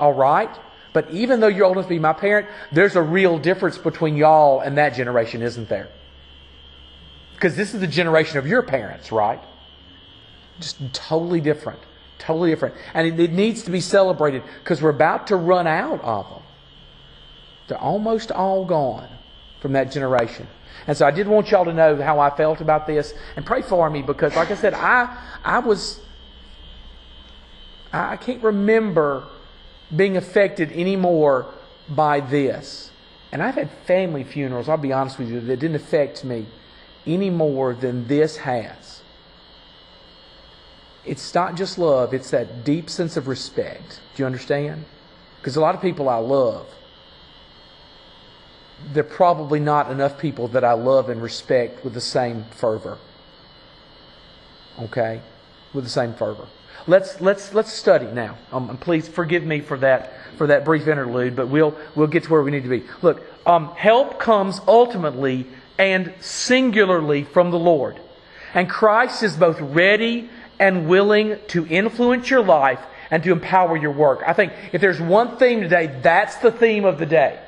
All 0.00 0.12
right? 0.12 0.50
But 0.92 1.10
even 1.10 1.40
though 1.40 1.46
you're 1.48 1.66
old 1.66 1.76
enough 1.76 1.86
to 1.86 1.90
be 1.90 1.98
my 1.98 2.12
parent, 2.12 2.48
there's 2.72 2.96
a 2.96 3.02
real 3.02 3.38
difference 3.38 3.78
between 3.78 4.16
y'all 4.16 4.60
and 4.60 4.76
that 4.78 4.94
generation, 4.94 5.42
isn't 5.42 5.68
there? 5.68 5.88
Because 7.34 7.56
this 7.56 7.74
is 7.74 7.80
the 7.80 7.86
generation 7.86 8.38
of 8.38 8.46
your 8.46 8.62
parents, 8.62 9.12
right? 9.12 9.40
Just 10.58 10.78
totally 10.92 11.40
different. 11.40 11.78
Totally 12.18 12.50
different. 12.50 12.74
And 12.92 13.06
it, 13.06 13.18
it 13.18 13.32
needs 13.32 13.62
to 13.62 13.70
be 13.70 13.80
celebrated 13.80 14.42
because 14.58 14.82
we're 14.82 14.90
about 14.90 15.28
to 15.28 15.36
run 15.36 15.66
out 15.66 16.02
of 16.02 16.28
them. 16.28 16.42
They're 17.68 17.78
almost 17.78 18.30
all 18.32 18.64
gone 18.64 19.08
from 19.60 19.72
that 19.72 19.92
generation. 19.92 20.46
And 20.86 20.96
so 20.96 21.06
I 21.06 21.10
did 21.10 21.28
want 21.28 21.50
y'all 21.50 21.64
to 21.64 21.72
know 21.72 21.96
how 22.02 22.18
I 22.18 22.30
felt 22.30 22.60
about 22.60 22.86
this 22.86 23.14
and 23.36 23.46
pray 23.46 23.62
for 23.62 23.88
me 23.88 24.02
because, 24.02 24.34
like 24.34 24.50
I 24.50 24.56
said, 24.56 24.74
I, 24.74 25.16
I 25.44 25.60
was, 25.60 26.00
I 27.92 28.16
can't 28.16 28.42
remember 28.42 29.24
being 29.94 30.16
affected 30.16 30.72
anymore 30.72 31.46
by 31.88 32.20
this. 32.20 32.90
And 33.32 33.42
I've 33.42 33.54
had 33.54 33.70
family 33.86 34.24
funerals, 34.24 34.68
I'll 34.68 34.76
be 34.76 34.92
honest 34.92 35.18
with 35.18 35.30
you, 35.30 35.40
that 35.40 35.56
didn't 35.58 35.76
affect 35.76 36.24
me 36.24 36.46
any 37.06 37.30
more 37.30 37.74
than 37.74 38.06
this 38.06 38.38
has. 38.38 39.02
It's 41.04 41.34
not 41.34 41.56
just 41.56 41.78
love, 41.78 42.12
it's 42.12 42.30
that 42.30 42.64
deep 42.64 42.90
sense 42.90 43.16
of 43.16 43.26
respect. 43.26 44.00
Do 44.14 44.22
you 44.22 44.26
understand? 44.26 44.84
Because 45.38 45.56
a 45.56 45.60
lot 45.60 45.74
of 45.74 45.80
people 45.80 46.08
I 46.08 46.16
love, 46.16 46.66
there 48.92 49.04
are 49.04 49.08
probably 49.08 49.60
not 49.60 49.90
enough 49.90 50.18
people 50.18 50.48
that 50.48 50.64
I 50.64 50.72
love 50.72 51.08
and 51.08 51.22
respect 51.22 51.84
with 51.84 51.94
the 51.94 52.00
same 52.00 52.44
fervor. 52.50 52.98
Okay? 54.78 55.22
With 55.72 55.84
the 55.84 55.90
same 55.90 56.14
fervor. 56.14 56.46
Let's 56.86 57.20
let's 57.20 57.54
let's 57.54 57.72
study 57.72 58.06
now. 58.06 58.36
Um, 58.52 58.76
please 58.78 59.06
forgive 59.06 59.44
me 59.44 59.60
for 59.60 59.76
that 59.78 60.12
for 60.36 60.46
that 60.48 60.64
brief 60.64 60.88
interlude, 60.88 61.36
but 61.36 61.48
we'll 61.48 61.76
we'll 61.94 62.06
get 62.06 62.24
to 62.24 62.30
where 62.30 62.42
we 62.42 62.50
need 62.50 62.64
to 62.64 62.68
be. 62.68 62.84
Look, 63.02 63.22
um, 63.46 63.74
help 63.76 64.18
comes 64.18 64.60
ultimately 64.66 65.46
and 65.78 66.12
singularly 66.20 67.24
from 67.24 67.50
the 67.50 67.58
Lord, 67.58 68.00
and 68.54 68.68
Christ 68.68 69.22
is 69.22 69.36
both 69.36 69.60
ready 69.60 70.28
and 70.58 70.88
willing 70.88 71.38
to 71.48 71.66
influence 71.66 72.30
your 72.30 72.42
life 72.42 72.80
and 73.10 73.22
to 73.22 73.32
empower 73.32 73.76
your 73.76 73.92
work. 73.92 74.22
I 74.26 74.32
think 74.32 74.52
if 74.72 74.80
there's 74.80 75.00
one 75.00 75.36
theme 75.36 75.60
today, 75.60 76.00
that's 76.02 76.36
the 76.36 76.52
theme 76.52 76.84
of 76.84 76.98
the 76.98 77.06
day. 77.06 77.40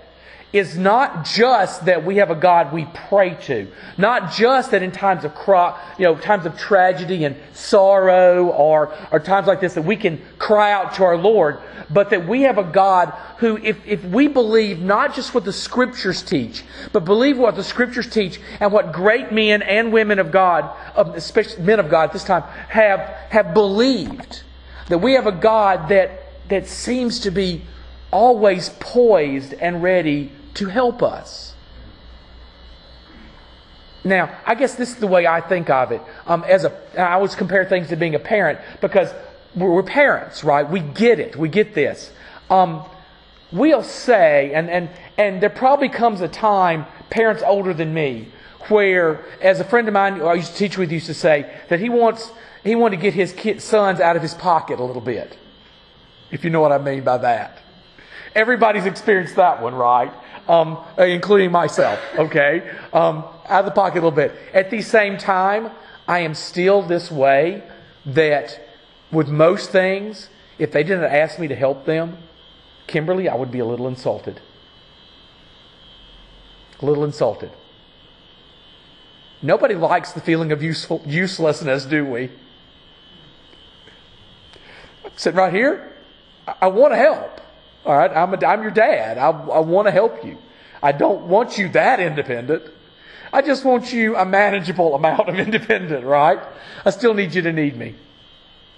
It's 0.52 0.74
not 0.74 1.24
just 1.24 1.86
that 1.86 2.04
we 2.04 2.16
have 2.16 2.30
a 2.30 2.34
God 2.34 2.74
we 2.74 2.84
pray 2.84 3.36
to, 3.46 3.68
not 3.96 4.32
just 4.32 4.72
that 4.72 4.82
in 4.82 4.92
times 4.92 5.24
of 5.24 5.34
cry, 5.34 5.80
you 5.98 6.04
know, 6.04 6.14
times 6.14 6.44
of 6.44 6.58
tragedy 6.58 7.24
and 7.24 7.36
sorrow 7.54 8.48
or, 8.48 8.94
or 9.10 9.18
times 9.18 9.46
like 9.46 9.60
this 9.60 9.74
that 9.74 9.82
we 9.82 9.96
can 9.96 10.20
cry 10.38 10.70
out 10.72 10.94
to 10.96 11.04
our 11.04 11.16
Lord, 11.16 11.58
but 11.88 12.10
that 12.10 12.28
we 12.28 12.42
have 12.42 12.58
a 12.58 12.64
God 12.64 13.14
who, 13.38 13.56
if, 13.56 13.78
if 13.86 14.04
we 14.04 14.28
believe 14.28 14.78
not 14.78 15.14
just 15.14 15.32
what 15.32 15.46
the 15.46 15.54
Scriptures 15.54 16.20
teach, 16.22 16.64
but 16.92 17.06
believe 17.06 17.38
what 17.38 17.56
the 17.56 17.64
Scriptures 17.64 18.10
teach 18.10 18.38
and 18.60 18.70
what 18.70 18.92
great 18.92 19.32
men 19.32 19.62
and 19.62 19.90
women 19.90 20.18
of 20.18 20.30
God, 20.30 20.70
especially 21.14 21.62
men 21.62 21.80
of 21.80 21.88
God 21.88 22.04
at 22.04 22.12
this 22.12 22.24
time, 22.24 22.42
have, 22.68 23.00
have 23.30 23.54
believed, 23.54 24.42
that 24.88 24.98
we 24.98 25.14
have 25.14 25.26
a 25.26 25.32
God 25.32 25.88
that, 25.88 26.48
that 26.50 26.66
seems 26.66 27.20
to 27.20 27.30
be 27.30 27.62
always 28.10 28.68
poised 28.78 29.54
and 29.54 29.82
ready 29.82 30.30
to 30.54 30.66
help 30.66 31.02
us. 31.02 31.54
Now, 34.04 34.36
I 34.44 34.54
guess 34.54 34.74
this 34.74 34.90
is 34.90 34.96
the 34.96 35.06
way 35.06 35.26
I 35.26 35.40
think 35.40 35.70
of 35.70 35.92
it. 35.92 36.02
Um, 36.26 36.44
as 36.44 36.64
a, 36.64 36.72
I 37.00 37.12
always 37.14 37.34
compare 37.34 37.64
things 37.64 37.88
to 37.88 37.96
being 37.96 38.14
a 38.14 38.18
parent 38.18 38.58
because 38.80 39.12
we're, 39.54 39.82
parents, 39.82 40.42
right? 40.42 40.68
We 40.68 40.80
get 40.80 41.20
it. 41.20 41.36
We 41.36 41.48
get 41.48 41.74
this. 41.74 42.10
Um, 42.50 42.84
we'll 43.52 43.84
say, 43.84 44.52
and, 44.54 44.68
and, 44.68 44.90
and 45.16 45.40
there 45.40 45.50
probably 45.50 45.88
comes 45.88 46.20
a 46.20 46.28
time, 46.28 46.86
parents 47.10 47.42
older 47.46 47.72
than 47.72 47.94
me, 47.94 48.28
where, 48.68 49.24
as 49.40 49.60
a 49.60 49.64
friend 49.64 49.86
of 49.86 49.94
mine 49.94 50.20
I 50.20 50.34
used 50.34 50.52
to 50.52 50.58
teach 50.58 50.76
with 50.76 50.90
used 50.90 51.06
to 51.06 51.14
say, 51.14 51.52
that 51.68 51.78
he 51.78 51.88
wants, 51.88 52.32
he 52.64 52.74
wanted 52.74 52.96
to 52.96 53.02
get 53.02 53.14
his 53.14 53.32
kid, 53.32 53.62
sons 53.62 54.00
out 54.00 54.16
of 54.16 54.22
his 54.22 54.34
pocket 54.34 54.80
a 54.80 54.84
little 54.84 55.02
bit. 55.02 55.36
If 56.30 56.42
you 56.42 56.50
know 56.50 56.60
what 56.60 56.72
I 56.72 56.78
mean 56.78 57.04
by 57.04 57.18
that. 57.18 57.58
Everybody's 58.34 58.86
experienced 58.86 59.36
that 59.36 59.62
one, 59.62 59.74
right? 59.74 60.12
Um, 60.48 60.78
including 60.98 61.52
myself, 61.52 62.00
okay? 62.18 62.68
Um, 62.92 63.24
out 63.46 63.60
of 63.60 63.64
the 63.66 63.70
pocket 63.70 63.94
a 63.94 64.02
little 64.02 64.10
bit. 64.10 64.34
At 64.52 64.70
the 64.70 64.82
same 64.82 65.16
time, 65.16 65.70
I 66.08 66.20
am 66.20 66.34
still 66.34 66.82
this 66.82 67.10
way 67.12 67.62
that 68.04 68.60
with 69.12 69.28
most 69.28 69.70
things, 69.70 70.28
if 70.58 70.72
they 70.72 70.82
didn't 70.82 71.04
ask 71.04 71.38
me 71.38 71.46
to 71.48 71.54
help 71.54 71.84
them, 71.84 72.18
Kimberly, 72.86 73.28
I 73.28 73.36
would 73.36 73.52
be 73.52 73.60
a 73.60 73.64
little 73.64 73.86
insulted. 73.86 74.40
A 76.80 76.84
little 76.86 77.04
insulted. 77.04 77.50
Nobody 79.40 79.74
likes 79.74 80.12
the 80.12 80.20
feeling 80.20 80.52
of 80.52 80.62
useful, 80.62 81.02
uselessness, 81.06 81.84
do 81.84 82.04
we? 82.04 82.30
Sitting 85.16 85.38
right 85.38 85.52
here, 85.52 85.92
I, 86.46 86.54
I 86.62 86.66
want 86.68 86.92
to 86.92 86.96
help. 86.96 87.40
All 87.84 87.96
right, 87.96 88.10
I'm, 88.10 88.32
a, 88.32 88.46
I'm 88.46 88.62
your 88.62 88.70
dad. 88.70 89.18
I, 89.18 89.30
I 89.30 89.60
want 89.60 89.86
to 89.86 89.92
help 89.92 90.24
you. 90.24 90.38
I 90.82 90.92
don't 90.92 91.26
want 91.26 91.58
you 91.58 91.68
that 91.70 92.00
independent. 92.00 92.64
I 93.32 93.42
just 93.42 93.64
want 93.64 93.92
you 93.92 94.16
a 94.16 94.24
manageable 94.24 94.94
amount 94.94 95.28
of 95.28 95.38
independent, 95.38 96.04
right? 96.04 96.38
I 96.84 96.90
still 96.90 97.14
need 97.14 97.34
you 97.34 97.42
to 97.42 97.52
need 97.52 97.76
me. 97.76 97.94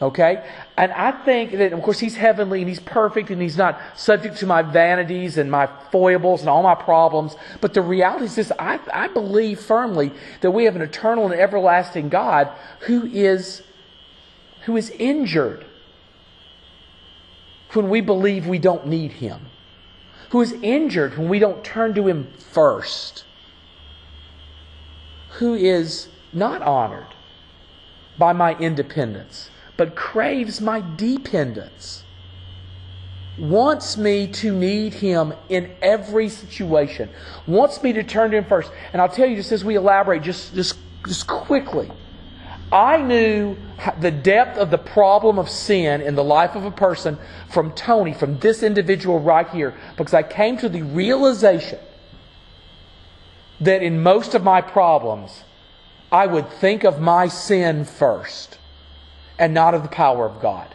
Okay? 0.03 0.45
And 0.77 0.93
I 0.93 1.13
think 1.25 1.53
that, 1.53 1.73
of 1.73 1.83
course, 1.83 1.99
He's 1.99 2.17
heavenly 2.17 2.61
and 2.61 2.69
He's 2.69 2.81
perfect 2.81 3.31
and 3.31 3.41
He's 3.41 3.57
not 3.57 3.81
subject 3.95 4.39
to 4.39 4.47
my 4.47 4.63
vanities 4.63 5.39
and 5.39 5.51
my 5.51 5.69
foibles 5.91 6.41
and 6.41 6.49
all 6.49 6.63
my 6.63 6.75
problems. 6.75 7.37
But 7.61 7.75
the 7.75 7.83
reality 7.83 8.27
is 8.27 8.37
this 8.37 8.53
I, 8.59 8.81
I 8.93 9.09
believe 9.09 9.61
firmly 9.61 10.13
that 10.41 10.51
we 10.51 10.65
have 10.65 10.77
an 10.77 10.83
eternal 10.83 11.25
and 11.25 11.35
everlasting 11.35 12.09
God 12.09 12.51
who 12.81 13.07
is, 13.07 13.63
who 14.63 14.77
is 14.77 14.91
injured 14.91 15.65
when 17.75 17.88
we 17.88 18.00
believe 18.00 18.47
we 18.47 18.59
don't 18.59 18.87
need 18.87 19.12
Him, 19.12 19.47
who 20.31 20.40
is 20.40 20.52
injured 20.62 21.16
when 21.16 21.28
we 21.28 21.38
don't 21.38 21.64
turn 21.64 21.95
to 21.95 22.07
Him 22.07 22.28
first, 22.38 23.25
who 25.38 25.54
is 25.54 26.09
not 26.33 26.62
honored 26.62 27.14
by 28.19 28.33
my 28.33 28.57
independence, 28.59 29.50
but 29.76 29.97
craves 29.97 30.61
my 30.61 30.83
dependence, 30.97 32.04
wants 33.38 33.97
me 33.97 34.28
to 34.28 34.57
need 34.57 34.95
Him 34.95 35.35
in 35.49 35.75
every 35.83 36.28
situation, 36.28 37.09
wants 37.47 37.83
me 37.83 37.93
to 37.93 38.02
turn 38.02 38.31
to 38.31 38.37
Him 38.37 38.45
first. 38.45 38.71
And 38.93 39.02
I'll 39.02 39.09
tell 39.09 39.26
you, 39.26 39.37
just 39.37 39.52
as 39.52 39.64
we 39.64 39.75
elaborate, 39.75 40.23
just, 40.23 40.54
just, 40.54 40.78
just 41.07 41.26
quickly. 41.26 41.90
I 42.75 42.97
knew 42.97 43.57
the 44.00 44.11
depth 44.11 44.59
of 44.59 44.73
the 44.73 44.78
problem 44.78 45.38
of 45.38 45.49
sin 45.49 46.00
in 46.00 46.16
the 46.16 46.25
life 46.25 46.57
of 46.57 46.64
a 46.64 46.73
person 46.73 47.19
from 47.49 47.71
Tony, 47.73 48.12
from 48.12 48.40
this 48.40 48.64
individual 48.64 49.21
right 49.21 49.49
here, 49.50 49.75
because 49.97 50.12
I 50.12 50.25
came 50.25 50.59
to 50.59 50.69
the 50.69 50.83
realization 50.83 51.78
that 53.61 53.81
in 53.85 54.02
most 54.02 54.35
of 54.35 54.43
my 54.43 54.61
problems, 54.61 55.45
I 56.11 56.26
would 56.26 56.50
think 56.50 56.83
of 56.83 57.00
my 57.00 57.28
sin 57.28 57.85
first 57.85 58.59
and 59.38 59.54
not 59.54 59.75
of 59.75 59.85
the 59.85 59.88
power 59.88 60.26
of 60.26 60.43
God. 60.43 60.75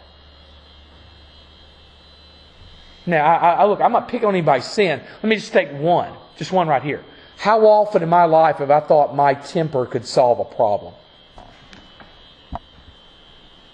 Now, 3.06 3.26
I, 3.26 3.54
I, 3.56 3.66
look, 3.66 3.82
I'm 3.82 3.92
not 3.92 4.08
picking 4.08 4.28
on 4.30 4.36
anybody's 4.36 4.66
sin. 4.66 5.02
Let 5.22 5.30
me 5.30 5.36
just 5.36 5.52
take 5.52 5.70
one, 5.74 6.14
just 6.38 6.54
one 6.54 6.70
right 6.70 6.84
here. 6.84 7.04
How 7.36 7.66
often 7.66 8.04
in 8.04 8.10
my 8.10 8.24
life 8.24 8.58
have 8.58 8.72
I 8.72 8.80
thought 8.80 9.14
my 9.14 9.34
temper 9.34 9.86
could 9.86 10.06
solve 10.06 10.40
a 10.40 10.46
problem? 10.46 10.94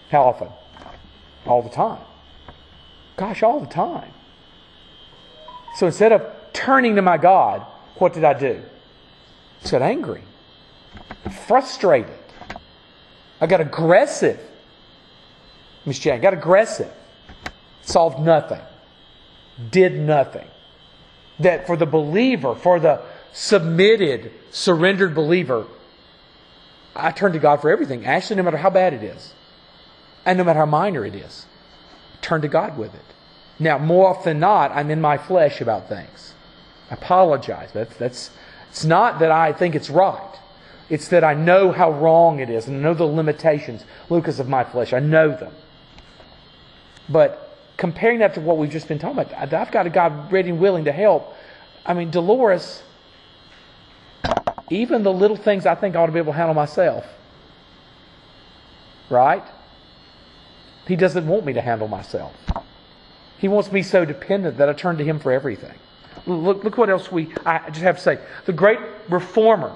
How 0.09 0.23
often? 0.23 0.49
All 1.45 1.61
the 1.61 1.69
time. 1.69 2.01
Gosh, 3.17 3.43
all 3.43 3.59
the 3.59 3.67
time. 3.67 4.11
So 5.75 5.85
instead 5.85 6.11
of 6.11 6.25
turning 6.53 6.95
to 6.95 7.01
my 7.01 7.17
God, 7.17 7.65
what 7.95 8.13
did 8.13 8.23
I 8.23 8.33
do? 8.33 8.61
I 9.63 9.69
got 9.69 9.81
angry, 9.81 10.23
frustrated. 11.47 12.17
I 13.41 13.47
got 13.47 13.61
aggressive. 13.61 14.39
Miss 15.85 15.99
Jane 15.99 16.21
got 16.21 16.33
aggressive. 16.33 16.91
Solved 17.81 18.19
nothing. 18.19 18.61
Did 19.71 19.99
nothing. 19.99 20.47
That 21.39 21.67
for 21.67 21.77
the 21.77 21.85
believer, 21.85 22.55
for 22.55 22.79
the 22.79 23.01
submitted, 23.33 24.31
surrendered 24.51 25.13
believer, 25.13 25.67
I 26.95 27.11
turn 27.11 27.33
to 27.33 27.39
God 27.39 27.61
for 27.61 27.69
everything, 27.69 28.05
actually, 28.05 28.37
no 28.37 28.43
matter 28.43 28.57
how 28.57 28.69
bad 28.69 28.93
it 28.93 29.03
is. 29.03 29.34
And 30.25 30.37
no 30.37 30.43
matter 30.43 30.59
how 30.59 30.65
minor 30.65 31.05
it 31.05 31.15
is, 31.15 31.45
turn 32.21 32.41
to 32.41 32.47
God 32.47 32.77
with 32.77 32.93
it. 32.93 33.01
Now, 33.59 33.77
more 33.77 34.09
often 34.09 34.23
than 34.23 34.39
not, 34.39 34.71
I'm 34.71 34.91
in 34.91 34.99
my 34.99 35.17
flesh 35.17 35.61
about 35.61 35.87
things. 35.87 36.33
I 36.89 36.95
apologize. 36.95 37.71
That's, 37.73 37.95
that's, 37.97 38.31
it's 38.69 38.83
not 38.83 39.19
that 39.19 39.31
I 39.31 39.53
think 39.53 39.75
it's 39.75 39.89
right. 39.89 40.39
It's 40.89 41.07
that 41.09 41.23
I 41.23 41.33
know 41.33 41.71
how 41.71 41.91
wrong 41.91 42.39
it 42.39 42.49
is 42.49 42.67
and 42.67 42.77
I 42.77 42.79
know 42.81 42.93
the 42.93 43.05
limitations, 43.05 43.83
Lucas, 44.09 44.39
of 44.39 44.49
my 44.49 44.63
flesh. 44.63 44.93
I 44.93 44.99
know 44.99 45.29
them. 45.29 45.53
But 47.07 47.57
comparing 47.77 48.19
that 48.19 48.33
to 48.35 48.41
what 48.41 48.57
we've 48.57 48.69
just 48.69 48.87
been 48.87 48.99
talking 48.99 49.19
about, 49.19 49.53
I've 49.53 49.71
got 49.71 49.87
a 49.87 49.89
God 49.89 50.31
ready 50.31 50.49
and 50.49 50.59
willing 50.59 50.85
to 50.85 50.91
help. 50.91 51.33
I 51.85 51.93
mean, 51.93 52.11
Dolores, 52.11 52.83
even 54.69 55.03
the 55.03 55.13
little 55.13 55.37
things 55.37 55.65
I 55.65 55.75
think 55.75 55.95
I 55.95 56.01
ought 56.01 56.07
to 56.07 56.11
be 56.11 56.19
able 56.19 56.33
to 56.33 56.37
handle 56.37 56.55
myself. 56.55 57.05
Right? 59.09 59.43
He 60.87 60.95
doesn't 60.95 61.27
want 61.27 61.45
me 61.45 61.53
to 61.53 61.61
handle 61.61 61.87
myself. 61.87 62.33
He 63.37 63.47
wants 63.47 63.71
me 63.71 63.81
so 63.81 64.05
dependent 64.05 64.57
that 64.57 64.69
I 64.69 64.73
turn 64.73 64.97
to 64.97 65.03
Him 65.03 65.19
for 65.19 65.31
everything. 65.31 65.73
Look, 66.25 66.63
look 66.63 66.77
what 66.77 66.89
else 66.89 67.11
we, 67.11 67.33
I 67.45 67.69
just 67.69 67.81
have 67.81 67.97
to 67.97 68.01
say. 68.01 68.19
The 68.45 68.53
great 68.53 68.79
reformer, 69.09 69.75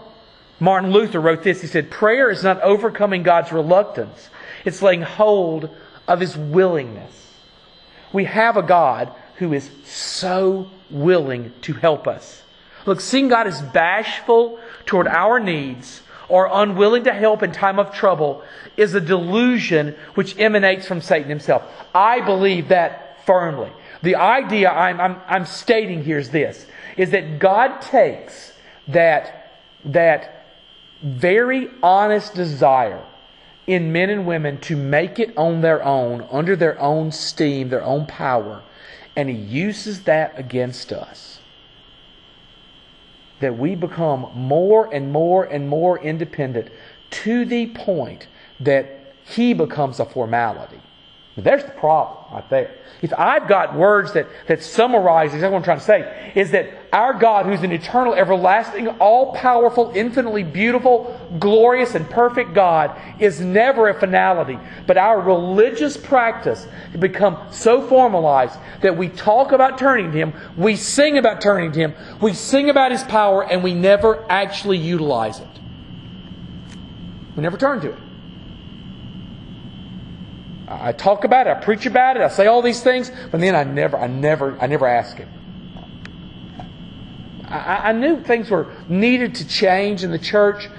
Martin 0.59 0.91
Luther, 0.91 1.19
wrote 1.19 1.43
this. 1.43 1.61
He 1.61 1.67
said, 1.67 1.91
Prayer 1.91 2.29
is 2.29 2.43
not 2.43 2.61
overcoming 2.61 3.23
God's 3.23 3.51
reluctance, 3.51 4.29
it's 4.65 4.81
laying 4.81 5.01
hold 5.01 5.69
of 6.07 6.19
His 6.19 6.37
willingness. 6.37 7.15
We 8.11 8.25
have 8.25 8.57
a 8.57 8.63
God 8.63 9.13
who 9.35 9.53
is 9.53 9.69
so 9.85 10.69
willing 10.89 11.53
to 11.61 11.73
help 11.73 12.07
us. 12.07 12.41
Look, 12.85 13.01
seeing 13.01 13.27
God 13.27 13.45
as 13.45 13.61
bashful 13.61 14.59
toward 14.85 15.07
our 15.07 15.39
needs 15.39 16.01
or 16.29 16.49
unwilling 16.51 17.03
to 17.03 17.13
help 17.13 17.43
in 17.43 17.51
time 17.51 17.79
of 17.79 17.93
trouble 17.93 18.43
is 18.77 18.93
a 18.93 19.01
delusion 19.01 19.95
which 20.13 20.37
emanates 20.39 20.87
from 20.87 21.01
Satan 21.01 21.29
himself. 21.29 21.63
I 21.93 22.21
believe 22.21 22.69
that 22.69 23.25
firmly. 23.25 23.71
The 24.01 24.15
idea 24.15 24.69
I'm, 24.69 25.01
I'm, 25.01 25.17
I'm 25.27 25.45
stating 25.45 26.03
here 26.03 26.19
is 26.19 26.29
this, 26.29 26.65
is 26.95 27.11
that 27.11 27.39
God 27.39 27.81
takes 27.81 28.53
that, 28.87 29.51
that 29.85 30.45
very 31.01 31.69
honest 31.83 32.33
desire 32.35 33.03
in 33.67 33.91
men 33.91 34.09
and 34.09 34.25
women 34.25 34.59
to 34.61 34.75
make 34.75 35.19
it 35.19 35.37
on 35.37 35.61
their 35.61 35.83
own, 35.83 36.25
under 36.31 36.55
their 36.55 36.79
own 36.79 37.11
steam, 37.11 37.69
their 37.69 37.83
own 37.83 38.05
power, 38.05 38.61
and 39.15 39.29
He 39.29 39.35
uses 39.35 40.03
that 40.03 40.37
against 40.37 40.93
us 40.93 41.38
that 43.39 43.57
we 43.57 43.75
become 43.75 44.29
more 44.35 44.93
and 44.93 45.11
more 45.11 45.45
and 45.45 45.67
more 45.67 45.99
independent 45.99 46.69
to 47.09 47.45
the 47.45 47.67
point 47.67 48.27
that 48.59 49.13
he 49.23 49.53
becomes 49.53 49.99
a 49.99 50.05
formality. 50.05 50.79
There's 51.43 51.63
the 51.63 51.71
problem 51.71 52.33
right 52.33 52.49
there. 52.49 52.75
If 53.01 53.13
I've 53.13 53.47
got 53.47 53.75
words 53.75 54.13
that, 54.13 54.27
that 54.47 54.61
summarize 54.61 55.33
exactly 55.33 55.53
what 55.53 55.57
I'm 55.59 55.63
trying 55.63 55.79
to 55.79 55.83
say, 55.85 56.33
is 56.35 56.51
that 56.51 56.69
our 56.91 57.13
God, 57.13 57.45
who's 57.45 57.61
an 57.61 57.71
eternal, 57.71 58.13
everlasting, 58.13 58.87
all 58.99 59.33
powerful, 59.33 59.91
infinitely 59.95 60.43
beautiful, 60.43 61.17
glorious, 61.39 61.95
and 61.95 62.09
perfect 62.09 62.53
God, 62.53 62.99
is 63.19 63.39
never 63.39 63.87
a 63.87 63.93
finality. 63.97 64.59
But 64.85 64.97
our 64.97 65.21
religious 65.21 65.95
practice 65.95 66.65
has 66.65 66.99
become 66.99 67.37
so 67.51 67.87
formalized 67.87 68.59
that 68.81 68.97
we 68.97 69.07
talk 69.07 69.51
about 69.53 69.77
turning 69.77 70.11
to 70.11 70.17
Him, 70.17 70.33
we 70.57 70.75
sing 70.75 71.17
about 71.17 71.41
turning 71.41 71.71
to 71.71 71.79
Him, 71.79 71.93
we 72.21 72.33
sing 72.33 72.69
about 72.69 72.91
His 72.91 73.03
power, 73.03 73.43
and 73.43 73.63
we 73.63 73.73
never 73.73 74.25
actually 74.29 74.77
utilize 74.77 75.39
it. 75.39 75.47
We 77.35 77.43
never 77.43 77.57
turn 77.57 77.79
to 77.81 77.91
it. 77.91 78.08
I 80.71 80.91
talk 80.91 81.23
about 81.23 81.47
it, 81.47 81.49
I 81.49 81.59
preach 81.59 81.87
about 81.87 82.15
it, 82.15 82.21
I 82.21 82.27
say 82.27 82.45
all 82.45 82.61
these 82.61 82.83
things, 82.83 83.11
but 83.31 83.41
then 83.41 83.55
I 83.55 83.63
never, 83.63 83.97
I 83.97 84.05
never, 84.05 84.55
I 84.61 84.67
never 84.67 84.85
ask 84.85 85.17
him. 85.17 85.27
I, 87.47 87.89
I 87.89 87.91
knew 87.91 88.21
things 88.21 88.51
were 88.51 88.71
needed 88.87 89.33
to 89.35 89.47
change 89.47 90.03
in 90.03 90.11
the 90.11 90.19
church. 90.19 90.69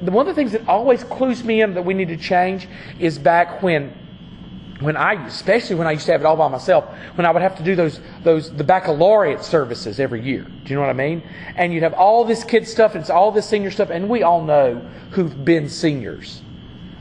One 0.00 0.26
of 0.26 0.34
the 0.34 0.40
things 0.40 0.52
that 0.52 0.66
always 0.66 1.04
clues 1.04 1.44
me 1.44 1.60
in 1.60 1.74
that 1.74 1.84
we 1.84 1.92
need 1.92 2.08
to 2.08 2.16
change 2.16 2.66
is 2.98 3.18
back 3.18 3.62
when, 3.62 3.90
when 4.80 4.96
I, 4.96 5.26
especially 5.26 5.76
when 5.76 5.86
I 5.86 5.92
used 5.92 6.06
to 6.06 6.12
have 6.12 6.22
it 6.22 6.24
all 6.24 6.36
by 6.36 6.48
myself, 6.48 6.86
when 7.14 7.26
I 7.26 7.30
would 7.30 7.42
have 7.42 7.56
to 7.58 7.62
do 7.62 7.76
those, 7.76 8.00
those, 8.22 8.50
the 8.50 8.64
baccalaureate 8.64 9.44
services 9.44 10.00
every 10.00 10.22
year. 10.22 10.44
Do 10.44 10.70
you 10.70 10.76
know 10.76 10.80
what 10.80 10.90
I 10.90 10.94
mean? 10.94 11.22
And 11.54 11.74
you'd 11.74 11.82
have 11.82 11.94
all 11.94 12.24
this 12.24 12.44
kid 12.44 12.66
stuff, 12.66 12.94
and 12.94 13.02
it's 13.02 13.10
all 13.10 13.30
this 13.30 13.46
senior 13.46 13.70
stuff, 13.70 13.90
and 13.90 14.08
we 14.08 14.22
all 14.22 14.42
know 14.42 14.76
who've 15.10 15.44
been 15.44 15.68
seniors. 15.68 16.40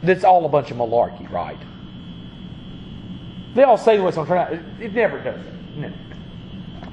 That's 0.04 0.26
all 0.26 0.46
a 0.46 0.50
bunch 0.50 0.72
of 0.72 0.76
malarkey, 0.76 1.32
right? 1.32 1.58
They 3.56 3.64
all 3.64 3.78
say 3.78 4.00
what's 4.00 4.18
on 4.18 4.26
trying. 4.26 4.54
It, 4.54 4.86
it 4.86 4.94
never 4.94 5.20
does. 5.20 5.40
No. 5.76 5.92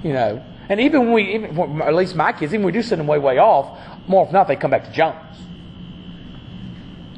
You 0.03 0.13
know, 0.13 0.45
and 0.71 0.81
even 0.81 1.07
when 1.07 1.13
we, 1.13 1.35
even, 1.35 1.83
at 1.83 1.95
least 1.95 2.15
my 2.15 2.33
kids, 2.33 2.55
even 2.55 2.65
when 2.65 2.73
we 2.73 2.79
do 2.79 2.83
send 2.83 3.01
them 3.01 3.07
way, 3.07 3.19
way 3.19 3.39
off, 3.39 3.79
more 4.07 4.23
often 4.23 4.35
not 4.35 4.47
they 4.47 4.57
come 4.57 4.71
back 4.71 4.85
to 4.85 4.93
Jones. 4.93 5.17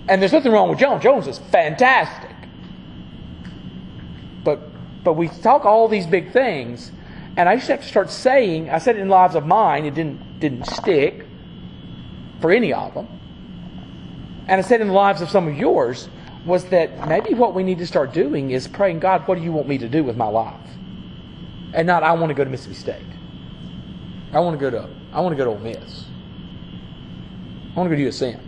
And 0.09 0.21
there's 0.21 0.33
nothing 0.33 0.53
wrong 0.53 0.69
with 0.69 0.79
Jones. 0.79 1.03
Jones 1.03 1.29
is 1.29 1.39
fantastic. 1.39 2.35
But 4.43 4.61
but 5.05 5.15
we 5.15 5.29
talk 5.29 5.65
all 5.65 5.87
these 5.89 6.07
big 6.07 6.33
things, 6.33 6.91
and 7.37 7.49
I 7.49 7.55
used 7.55 7.67
to 7.67 7.73
have 7.73 7.83
to 7.83 7.89
start 7.89 8.11
saying. 8.11 8.71
I 8.71 8.79
said 8.79 8.97
it 8.97 9.01
in 9.01 9.09
lives 9.09 9.35
of 9.35 9.47
mine. 9.47 9.85
It 9.85 9.95
didn't 9.95 10.41
didn't 10.41 10.67
stick 10.67 11.27
for 12.41 12.51
any 12.51 12.73
of 12.73 12.95
them. 12.95 13.07
And 14.49 14.59
I 14.59 14.63
said 14.63 14.81
in 14.81 14.89
the 14.89 14.93
lives 14.93 15.21
of 15.21 15.31
some 15.31 15.47
of 15.47 15.57
yours 15.57 16.09
was 16.45 16.65
that 16.67 17.09
maybe 17.09 17.35
what 17.35 17.55
we 17.55 17.63
need 17.63 17.79
to 17.79 17.87
start 17.87 18.13
doing 18.13 18.51
is 18.51 18.67
praying, 18.67 18.99
God, 18.99 19.27
what 19.29 19.37
do 19.37 19.45
you 19.45 19.53
want 19.53 19.69
me 19.69 19.79
to 19.79 19.89
do 19.89 20.03
with 20.03 20.17
my 20.17 20.27
life? 20.27 20.61
And 21.73 21.87
not, 21.87 22.03
I 22.03 22.13
want 22.13 22.31
to 22.31 22.35
go 22.35 22.45
to 22.45 22.51
Mississippi 22.51 22.75
State. 22.75 23.07
I 24.33 24.41
want 24.41 24.59
to 24.59 24.61
go 24.61 24.71
to, 24.71 24.89
I 25.13 25.21
want 25.21 25.33
to 25.33 25.37
go 25.37 25.45
to 25.45 25.51
Ole 25.51 25.59
Miss. 25.59 26.07
I 27.73 27.79
want 27.79 27.91
to 27.91 27.97
go 27.97 28.03
to 28.03 28.09
USM. 28.09 28.41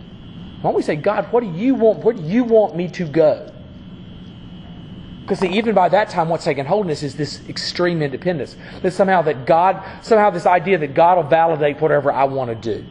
Why 0.61 0.71
don't 0.71 0.75
we 0.75 0.81
say, 0.81 0.95
God, 0.95 1.31
what 1.31 1.41
do 1.41 1.51
you 1.51 1.75
want? 1.75 1.99
Where 2.03 2.13
do 2.13 2.21
you 2.21 2.43
want 2.43 2.75
me 2.75 2.87
to 2.89 3.05
go? 3.05 3.51
Because 5.21 5.43
even 5.43 5.73
by 5.73 5.89
that 5.89 6.09
time, 6.09 6.29
what's 6.29 6.43
taking 6.43 6.65
hold 6.65 6.85
of 6.85 6.91
us 6.91 7.01
is 7.01 7.15
this 7.15 7.41
extreme 7.49 8.03
independence. 8.03 8.55
That 8.83 8.91
somehow 8.91 9.23
that 9.23 9.45
God, 9.47 9.83
somehow 10.03 10.29
this 10.29 10.45
idea 10.45 10.77
that 10.77 10.93
God 10.93 11.17
will 11.17 11.23
validate 11.23 11.81
whatever 11.81 12.11
I 12.11 12.25
want 12.25 12.49
to 12.49 12.55
do. 12.55 12.85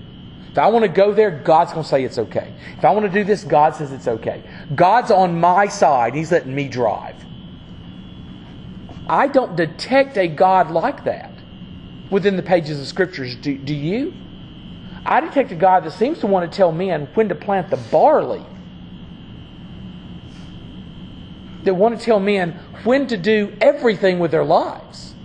If 0.55 0.59
I 0.59 0.69
want 0.69 0.85
to 0.85 0.89
go 0.89 1.13
there, 1.13 1.33
God's 1.33 1.73
going 1.73 1.83
to 1.83 1.89
say 1.89 2.05
it's 2.05 2.17
okay. 2.17 2.55
If 2.79 2.85
I 2.85 2.93
want 2.93 3.07
to 3.07 3.11
do 3.11 3.25
this, 3.25 3.43
God 3.43 3.75
says 3.75 3.91
it's 3.91 4.07
okay. 4.07 4.41
God's 4.73 5.11
on 5.11 5.41
my 5.41 5.67
side. 5.67 6.15
He's 6.15 6.31
letting 6.31 6.55
me 6.55 6.69
drive. 6.69 7.17
I 9.09 9.27
don't 9.27 9.57
detect 9.57 10.17
a 10.17 10.29
God 10.29 10.71
like 10.71 11.07
that 11.07 11.33
within 12.09 12.37
the 12.37 12.43
pages 12.45 12.81
of 12.81 12.87
Scriptures. 12.87 13.35
Do, 13.35 13.59
do 13.59 13.75
you? 13.75 14.15
I 15.05 15.19
detect 15.23 15.51
a 15.51 15.57
God 15.57 15.83
that 15.87 15.91
seems 15.95 16.21
to 16.21 16.29
want 16.29 16.49
to 16.49 16.57
tell 16.57 16.71
men 16.71 17.09
when 17.15 17.31
to 17.31 17.35
plant 17.35 17.69
the 17.69 17.77
barley. 17.77 18.47
That 21.65 21.75
want 21.75 21.99
to 21.99 22.05
tell 22.05 22.21
men 22.21 22.53
when 22.85 23.09
to 23.09 23.17
do 23.17 23.57
everything 23.61 24.21
with 24.21 24.31
their 24.31 24.45
lives. 24.45 25.17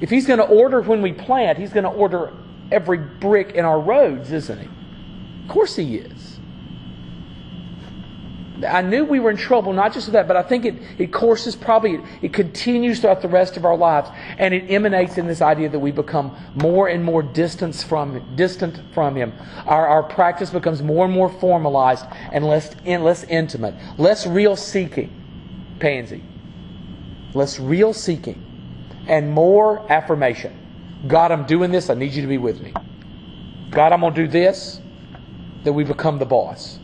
If 0.00 0.08
He's 0.08 0.26
going 0.26 0.38
to 0.38 0.46
order 0.46 0.80
when 0.80 1.02
we 1.02 1.12
plant, 1.12 1.58
He's 1.58 1.74
going 1.74 1.84
to 1.84 1.90
order 1.90 2.32
every 2.70 2.98
brick 2.98 3.52
in 3.52 3.64
our 3.64 3.80
roads, 3.80 4.32
isn't 4.32 4.58
he? 4.58 4.68
Of 5.42 5.48
course 5.48 5.76
he 5.76 5.96
is. 5.96 6.24
I 8.66 8.82
knew 8.82 9.04
we 9.04 9.18
were 9.18 9.30
in 9.30 9.36
trouble, 9.36 9.72
not 9.72 9.92
just 9.92 10.06
with 10.06 10.12
that, 10.12 10.28
but 10.28 10.36
I 10.36 10.42
think 10.42 10.64
it, 10.64 10.76
it 10.96 11.12
courses 11.12 11.56
probably, 11.56 11.94
it, 11.94 12.00
it 12.22 12.32
continues 12.32 13.00
throughout 13.00 13.20
the 13.20 13.28
rest 13.28 13.56
of 13.56 13.64
our 13.64 13.76
lives, 13.76 14.08
and 14.38 14.54
it 14.54 14.70
emanates 14.70 15.18
in 15.18 15.26
this 15.26 15.42
idea 15.42 15.68
that 15.68 15.78
we 15.78 15.90
become 15.90 16.36
more 16.54 16.88
and 16.88 17.04
more 17.04 17.22
distant 17.22 17.74
from, 17.74 18.36
distant 18.36 18.80
from 18.94 19.16
Him. 19.16 19.32
Our, 19.66 19.86
our 19.88 20.02
practice 20.04 20.50
becomes 20.50 20.82
more 20.82 21.04
and 21.04 21.12
more 21.12 21.28
formalized 21.28 22.06
and 22.32 22.46
less, 22.46 22.74
less 22.86 23.24
intimate, 23.24 23.74
less 23.98 24.26
real 24.26 24.56
seeking, 24.56 25.10
pansy, 25.80 26.22
less 27.34 27.58
real 27.58 27.92
seeking, 27.92 28.40
and 29.08 29.32
more 29.32 29.90
affirmation. 29.90 30.63
God, 31.06 31.32
I'm 31.32 31.44
doing 31.44 31.70
this. 31.70 31.90
I 31.90 31.94
need 31.94 32.12
you 32.12 32.22
to 32.22 32.28
be 32.28 32.38
with 32.38 32.60
me. 32.60 32.72
God, 33.70 33.92
I'm 33.92 34.00
going 34.00 34.14
to 34.14 34.22
do 34.22 34.28
this. 34.28 34.80
That 35.64 35.72
we 35.72 35.84
become 35.84 36.18
the 36.18 36.26
boss. 36.26 36.78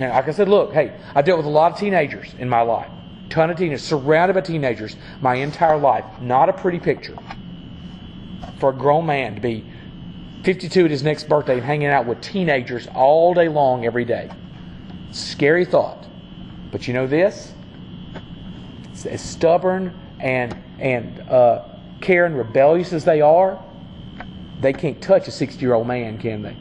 And 0.00 0.10
like 0.12 0.28
I 0.28 0.32
said, 0.32 0.48
look, 0.48 0.72
hey, 0.72 0.96
I 1.14 1.22
dealt 1.22 1.38
with 1.38 1.46
a 1.46 1.50
lot 1.50 1.72
of 1.72 1.78
teenagers 1.78 2.34
in 2.38 2.48
my 2.48 2.62
life. 2.62 2.90
Ton 3.30 3.50
of 3.50 3.56
teenagers, 3.56 3.82
surrounded 3.82 4.34
by 4.34 4.40
teenagers 4.40 4.96
my 5.20 5.36
entire 5.36 5.76
life. 5.76 6.04
Not 6.20 6.48
a 6.48 6.52
pretty 6.52 6.80
picture 6.80 7.16
for 8.58 8.70
a 8.70 8.72
grown 8.72 9.06
man 9.06 9.34
to 9.36 9.40
be 9.40 9.64
52 10.44 10.84
at 10.84 10.90
his 10.90 11.02
next 11.02 11.28
birthday 11.28 11.54
and 11.54 11.64
hanging 11.64 11.88
out 11.88 12.06
with 12.06 12.20
teenagers 12.20 12.86
all 12.94 13.34
day 13.34 13.48
long 13.48 13.84
every 13.84 14.04
day. 14.04 14.30
Scary 15.12 15.64
thought. 15.64 16.06
But 16.70 16.86
you 16.86 16.94
know 16.94 17.06
this? 17.06 17.52
As 19.08 19.20
stubborn 19.20 19.94
and 20.18 20.56
and 20.80 21.20
uh, 21.28 21.64
caring, 22.00 22.34
rebellious 22.34 22.92
as 22.92 23.04
they 23.04 23.20
are, 23.20 23.62
they 24.60 24.72
can't 24.72 25.00
touch 25.00 25.28
a 25.28 25.30
60 25.30 25.60
year 25.60 25.74
old 25.74 25.86
man, 25.86 26.18
can 26.18 26.42
they? 26.42 26.56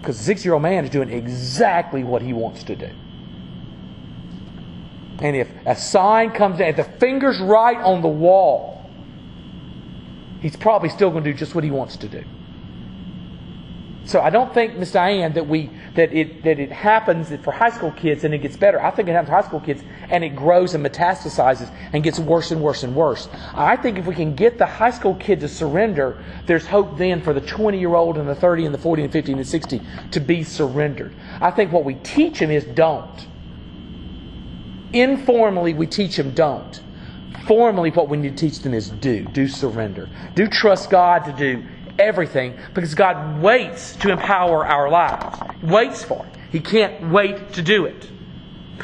Because 0.00 0.18
the 0.18 0.24
60 0.24 0.46
year 0.46 0.54
old 0.54 0.62
man 0.62 0.84
is 0.84 0.90
doing 0.90 1.10
exactly 1.10 2.04
what 2.04 2.22
he 2.22 2.32
wants 2.32 2.64
to 2.64 2.76
do. 2.76 2.90
And 5.20 5.36
if 5.36 5.48
a 5.66 5.76
sign 5.76 6.30
comes 6.30 6.58
down, 6.58 6.68
if 6.68 6.76
the 6.76 6.84
finger's 6.84 7.38
right 7.38 7.76
on 7.76 8.00
the 8.00 8.08
wall, 8.08 8.90
he's 10.40 10.56
probably 10.56 10.88
still 10.88 11.10
going 11.10 11.24
to 11.24 11.32
do 11.32 11.38
just 11.38 11.54
what 11.54 11.62
he 11.62 11.70
wants 11.70 11.98
to 11.98 12.08
do. 12.08 12.24
So 14.10 14.20
I 14.20 14.28
don't 14.28 14.52
think, 14.52 14.76
Miss 14.76 14.90
Diane, 14.90 15.34
that 15.34 15.46
we 15.46 15.70
that 15.94 16.12
it 16.12 16.42
that 16.42 16.58
it 16.58 16.72
happens 16.72 17.32
for 17.44 17.52
high 17.52 17.70
school 17.70 17.92
kids 17.92 18.24
and 18.24 18.34
it 18.34 18.38
gets 18.38 18.56
better. 18.56 18.82
I 18.82 18.90
think 18.90 19.08
it 19.08 19.12
happens 19.12 19.28
to 19.28 19.34
high 19.36 19.46
school 19.46 19.60
kids 19.60 19.84
and 20.08 20.24
it 20.24 20.30
grows 20.30 20.74
and 20.74 20.84
metastasizes 20.84 21.72
and 21.92 22.02
gets 22.02 22.18
worse 22.18 22.50
and 22.50 22.60
worse 22.60 22.82
and 22.82 22.96
worse. 22.96 23.28
I 23.54 23.76
think 23.76 23.98
if 23.98 24.06
we 24.06 24.16
can 24.16 24.34
get 24.34 24.58
the 24.58 24.66
high 24.66 24.90
school 24.90 25.14
kid 25.14 25.38
to 25.40 25.48
surrender, 25.48 26.20
there's 26.46 26.66
hope 26.66 26.98
then 26.98 27.22
for 27.22 27.32
the 27.32 27.40
20 27.40 27.78
year 27.78 27.94
old 27.94 28.18
and 28.18 28.28
the 28.28 28.34
30 28.34 28.66
and 28.66 28.74
the 28.74 28.78
40 28.78 29.04
and 29.04 29.12
50 29.12 29.30
and 29.30 29.40
the 29.40 29.44
60 29.44 29.80
to 30.10 30.18
be 30.18 30.42
surrendered. 30.42 31.14
I 31.40 31.52
think 31.52 31.70
what 31.70 31.84
we 31.84 31.94
teach 31.94 32.40
them 32.40 32.50
is 32.50 32.64
don't. 32.64 33.28
Informally, 34.92 35.72
we 35.72 35.86
teach 35.86 36.16
them 36.16 36.32
don't. 36.32 36.82
Formally, 37.46 37.90
what 37.90 38.08
we 38.08 38.16
need 38.16 38.36
to 38.36 38.48
teach 38.48 38.58
them 38.58 38.74
is 38.74 38.90
do. 38.90 39.24
Do 39.26 39.46
surrender. 39.46 40.08
Do 40.34 40.48
trust 40.48 40.90
God 40.90 41.24
to 41.26 41.32
do 41.32 41.64
everything 42.00 42.58
because 42.74 42.94
God 42.94 43.40
waits 43.42 43.96
to 43.96 44.10
empower 44.10 44.66
our 44.66 44.88
lives. 44.88 45.38
He 45.60 45.66
waits 45.66 46.02
for 46.02 46.24
it. 46.26 46.36
He 46.50 46.60
can't 46.60 47.10
wait 47.10 47.52
to 47.52 47.62
do 47.62 47.84
it. 47.84 48.08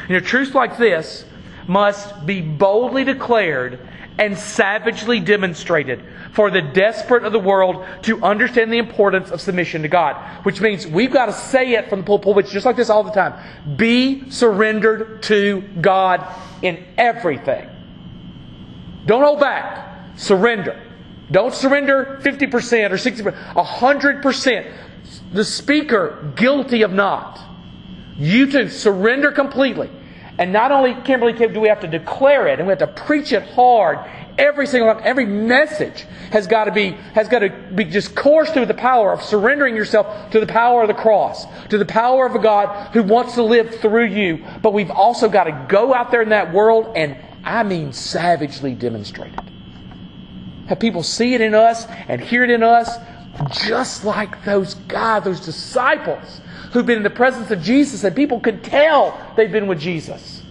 You 0.07 0.15
know, 0.15 0.19
truths 0.19 0.53
like 0.53 0.77
this 0.77 1.25
must 1.67 2.25
be 2.25 2.41
boldly 2.41 3.03
declared 3.03 3.79
and 4.19 4.37
savagely 4.37 5.19
demonstrated 5.19 6.03
for 6.31 6.49
the 6.49 6.61
desperate 6.61 7.23
of 7.23 7.33
the 7.33 7.39
world 7.39 7.85
to 8.03 8.23
understand 8.23 8.71
the 8.71 8.77
importance 8.77 9.31
of 9.31 9.41
submission 9.41 9.81
to 9.83 9.87
God. 9.87 10.15
Which 10.43 10.61
means 10.61 10.87
we've 10.87 11.11
got 11.11 11.27
to 11.27 11.33
say 11.33 11.73
it 11.73 11.89
from 11.89 12.03
the 12.03 12.17
pulpit 12.17 12.47
just 12.47 12.65
like 12.65 12.75
this 12.75 12.89
all 12.89 13.03
the 13.03 13.11
time. 13.11 13.33
Be 13.75 14.29
surrendered 14.31 15.23
to 15.23 15.61
God 15.81 16.25
in 16.61 16.83
everything. 16.97 17.69
Don't 19.05 19.23
hold 19.23 19.39
back. 19.39 20.17
Surrender. 20.17 20.86
Don't 21.31 21.53
surrender 21.53 22.19
50% 22.21 22.91
or 22.91 22.95
60%, 22.95 23.53
100%. 23.53 24.73
The 25.33 25.45
speaker, 25.45 26.31
guilty 26.35 26.83
of 26.83 26.93
not. 26.93 27.39
You 28.17 28.51
too, 28.51 28.69
surrender 28.69 29.31
completely. 29.31 29.89
And 30.39 30.53
not 30.53 30.71
only, 30.71 30.95
Kimberly, 31.03 31.33
do 31.33 31.59
we 31.59 31.67
have 31.67 31.81
to 31.81 31.87
declare 31.87 32.47
it 32.47 32.59
and 32.59 32.67
we 32.67 32.71
have 32.71 32.79
to 32.79 32.87
preach 32.87 33.31
it 33.31 33.43
hard 33.43 33.99
Every 34.37 34.67
single 34.67 34.93
time, 34.93 35.01
every 35.03 35.25
message 35.25 36.05
has 36.31 36.45
got 36.45 36.65
to 36.65 36.71
be 36.71 36.91
has 37.15 37.27
got 37.27 37.39
to 37.39 37.49
be 37.73 37.85
just 37.85 38.13
coursed 38.13 38.53
through 38.53 38.67
the 38.67 38.73
power 38.75 39.11
of 39.11 39.23
surrendering 39.23 39.75
yourself 39.75 40.29
to 40.31 40.39
the 40.39 40.45
power 40.45 40.83
of 40.83 40.87
the 40.87 40.93
cross, 40.93 41.45
to 41.69 41.79
the 41.79 41.85
power 41.85 42.27
of 42.27 42.35
a 42.35 42.39
God 42.39 42.93
who 42.93 43.01
wants 43.01 43.33
to 43.33 43.43
live 43.43 43.79
through 43.79 44.05
you. 44.05 44.45
But 44.61 44.73
we've 44.73 44.91
also 44.91 45.27
got 45.27 45.45
to 45.45 45.65
go 45.67 45.91
out 45.91 46.11
there 46.11 46.21
in 46.21 46.29
that 46.29 46.53
world 46.53 46.93
and 46.95 47.17
I 47.43 47.63
mean 47.63 47.93
savagely 47.93 48.75
demonstrate 48.75 49.33
it. 49.33 49.46
Have 50.67 50.79
people 50.79 51.03
see 51.03 51.33
it 51.33 51.41
in 51.41 51.55
us 51.55 51.85
and 52.07 52.21
hear 52.21 52.43
it 52.43 52.49
in 52.49 52.63
us, 52.63 52.97
just 53.51 54.03
like 54.03 54.43
those 54.43 54.73
guys, 54.73 55.23
those 55.23 55.39
disciples 55.39 56.41
who've 56.71 56.85
been 56.85 56.97
in 56.97 57.03
the 57.03 57.09
presence 57.09 57.51
of 57.51 57.61
Jesus, 57.61 58.03
and 58.03 58.15
people 58.15 58.39
can 58.39 58.61
tell 58.61 59.17
they've 59.35 59.51
been 59.51 59.67
with 59.67 59.79
Jesus. 59.79 60.43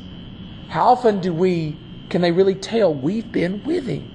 How 0.69 0.89
often 0.89 1.21
do 1.21 1.33
we 1.33 1.77
can 2.09 2.23
they 2.23 2.33
really 2.33 2.55
tell 2.55 2.95
we've 2.95 3.31
been 3.31 3.63
with 3.65 3.87
him? 3.87 4.13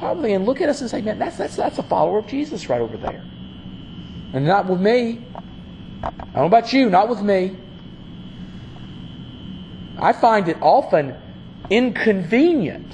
Often 0.00 0.24
can 0.24 0.44
look 0.44 0.60
at 0.60 0.68
us 0.68 0.80
and 0.80 0.90
say, 0.90 1.00
man, 1.00 1.18
that's 1.18 1.36
that's 1.36 1.56
that's 1.56 1.78
a 1.78 1.82
follower 1.82 2.18
of 2.18 2.26
Jesus 2.26 2.68
right 2.68 2.80
over 2.80 2.96
there. 2.96 3.24
And 4.32 4.44
not 4.46 4.66
with 4.66 4.80
me. 4.80 5.24
I 6.02 6.10
don't 6.10 6.34
know 6.34 6.44
about 6.46 6.72
you, 6.72 6.90
not 6.90 7.08
with 7.08 7.22
me. 7.22 7.56
I 9.98 10.12
find 10.12 10.48
it 10.48 10.56
often 10.60 11.16
inconvenient 11.70 12.92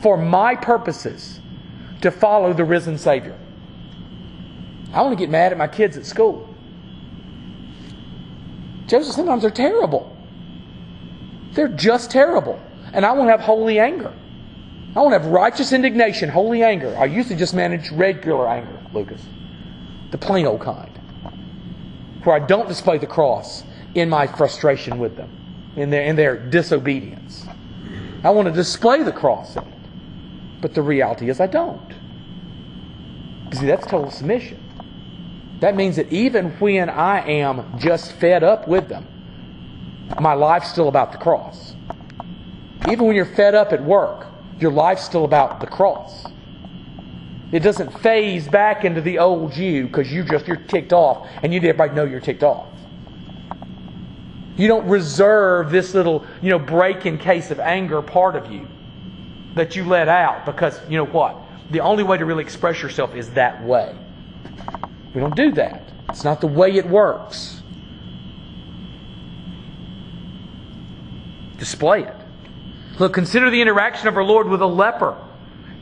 for 0.00 0.16
my 0.16 0.54
purposes 0.54 1.40
to 2.00 2.10
follow 2.10 2.52
the 2.52 2.64
risen 2.64 2.98
Savior. 2.98 3.36
I 4.92 5.02
want 5.02 5.12
to 5.12 5.22
get 5.22 5.30
mad 5.30 5.52
at 5.52 5.58
my 5.58 5.68
kids 5.68 5.96
at 5.96 6.06
school. 6.06 6.48
Joseph, 8.86 9.14
sometimes 9.14 9.42
they're 9.42 9.50
terrible. 9.50 10.16
They're 11.52 11.68
just 11.68 12.10
terrible. 12.10 12.60
And 12.92 13.04
I 13.04 13.12
want 13.12 13.28
to 13.28 13.32
have 13.32 13.40
holy 13.40 13.78
anger. 13.78 14.12
I 14.96 15.00
want 15.00 15.12
to 15.12 15.18
have 15.18 15.26
righteous 15.26 15.72
indignation, 15.72 16.28
holy 16.28 16.62
anger. 16.62 16.96
I 16.96 17.04
used 17.04 17.28
to 17.28 17.36
just 17.36 17.52
manage 17.52 17.90
regular 17.90 18.48
anger, 18.48 18.80
Lucas. 18.94 19.22
The 20.10 20.18
plain 20.18 20.46
old 20.46 20.60
kind. 20.60 20.90
Where 22.24 22.34
I 22.34 22.46
don't 22.46 22.66
display 22.66 22.98
the 22.98 23.06
cross 23.06 23.64
in 23.94 24.08
my 24.08 24.26
frustration 24.26 24.98
with 24.98 25.16
them, 25.16 25.30
in 25.76 25.90
their, 25.90 26.02
in 26.02 26.16
their 26.16 26.36
disobedience. 26.38 27.46
I 28.24 28.30
want 28.30 28.48
to 28.48 28.54
display 28.54 29.02
the 29.02 29.12
cross 29.12 29.56
in 29.56 29.62
it. 29.62 29.77
But 30.60 30.74
the 30.74 30.82
reality 30.82 31.28
is 31.30 31.40
I 31.40 31.46
don't. 31.46 31.94
See, 33.52 33.66
that's 33.66 33.86
total 33.86 34.10
submission. 34.10 34.62
That 35.60 35.74
means 35.74 35.96
that 35.96 36.12
even 36.12 36.50
when 36.58 36.88
I 36.88 37.26
am 37.26 37.78
just 37.78 38.12
fed 38.12 38.44
up 38.44 38.68
with 38.68 38.88
them, 38.88 39.06
my 40.20 40.34
life's 40.34 40.70
still 40.70 40.88
about 40.88 41.12
the 41.12 41.18
cross. 41.18 41.74
Even 42.90 43.06
when 43.06 43.16
you're 43.16 43.24
fed 43.24 43.54
up 43.54 43.72
at 43.72 43.82
work, 43.82 44.26
your 44.60 44.70
life's 44.70 45.04
still 45.04 45.24
about 45.24 45.60
the 45.60 45.66
cross. 45.66 46.24
It 47.50 47.60
doesn't 47.60 47.98
phase 48.00 48.46
back 48.46 48.84
into 48.84 49.00
the 49.00 49.18
old 49.18 49.56
you 49.56 49.86
because 49.86 50.12
you 50.12 50.22
just 50.22 50.46
you're 50.46 50.56
ticked 50.56 50.92
off 50.92 51.26
and 51.42 51.52
you 51.52 51.60
need 51.60 51.68
everybody 51.68 51.94
know 51.94 52.04
you're 52.04 52.20
ticked 52.20 52.42
off. 52.42 52.66
You 54.56 54.68
don't 54.68 54.86
reserve 54.88 55.70
this 55.70 55.94
little, 55.94 56.26
you 56.42 56.50
know, 56.50 56.58
break 56.58 57.06
in 57.06 57.16
case 57.16 57.50
of 57.50 57.60
anger 57.60 58.02
part 58.02 58.36
of 58.36 58.52
you 58.52 58.66
that 59.54 59.76
you 59.76 59.84
let 59.84 60.08
out 60.08 60.46
because 60.46 60.80
you 60.88 60.96
know 60.96 61.06
what? 61.06 61.36
The 61.70 61.80
only 61.80 62.02
way 62.02 62.16
to 62.16 62.24
really 62.24 62.42
express 62.42 62.82
yourself 62.82 63.14
is 63.14 63.30
that 63.30 63.62
way. 63.64 63.94
We 65.14 65.20
don't 65.20 65.36
do 65.36 65.52
that. 65.52 65.82
It's 66.08 66.24
not 66.24 66.40
the 66.40 66.46
way 66.46 66.72
it 66.76 66.86
works. 66.86 67.62
Display 71.58 72.04
it. 72.04 72.14
Look, 72.98 73.12
consider 73.12 73.50
the 73.50 73.60
interaction 73.60 74.08
of 74.08 74.16
our 74.16 74.24
Lord 74.24 74.48
with 74.48 74.62
a 74.62 74.66
leper 74.66 75.16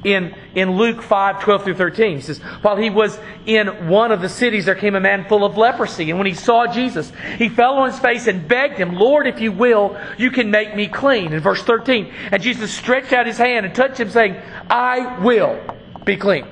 in, 0.07 0.37
in 0.55 0.77
Luke 0.77 1.03
5 1.03 1.43
12 1.43 1.65
through 1.65 1.75
13. 1.75 2.17
He 2.17 2.23
says, 2.23 2.39
While 2.63 2.77
he 2.77 2.91
was 2.91 3.19
in 3.45 3.89
one 3.89 4.13
of 4.13 4.21
the 4.21 4.29
cities, 4.29 4.67
there 4.67 4.77
came 4.77 4.95
a 4.95 5.01
man 5.01 5.27
full 5.29 5.45
of 5.45 5.57
leprosy. 5.57 6.11
And 6.11 6.19
when 6.19 6.29
he 6.29 6.35
saw 6.35 6.73
Jesus, 6.73 7.13
he 7.39 7.49
fell 7.49 7.75
on 7.79 7.91
his 7.91 7.99
face 7.99 8.29
and 8.29 8.47
begged 8.47 8.79
him, 8.79 8.95
Lord, 8.95 9.27
if 9.27 9.41
you 9.41 9.51
will, 9.51 10.01
you 10.17 10.31
can 10.31 10.53
make 10.53 10.77
me 10.77 10.87
clean. 10.87 11.33
In 11.33 11.41
verse 11.41 11.63
13, 11.63 12.13
and 12.31 12.41
Jesus 12.41 12.73
stretched 12.73 13.13
out 13.13 13.27
his 13.27 13.37
hand 13.37 13.67
and 13.67 13.75
touched 13.75 13.99
him, 13.99 14.09
saying, 14.09 14.41
I 14.71 15.19
will 15.21 15.61
be 16.05 16.17
clean. 16.17 16.47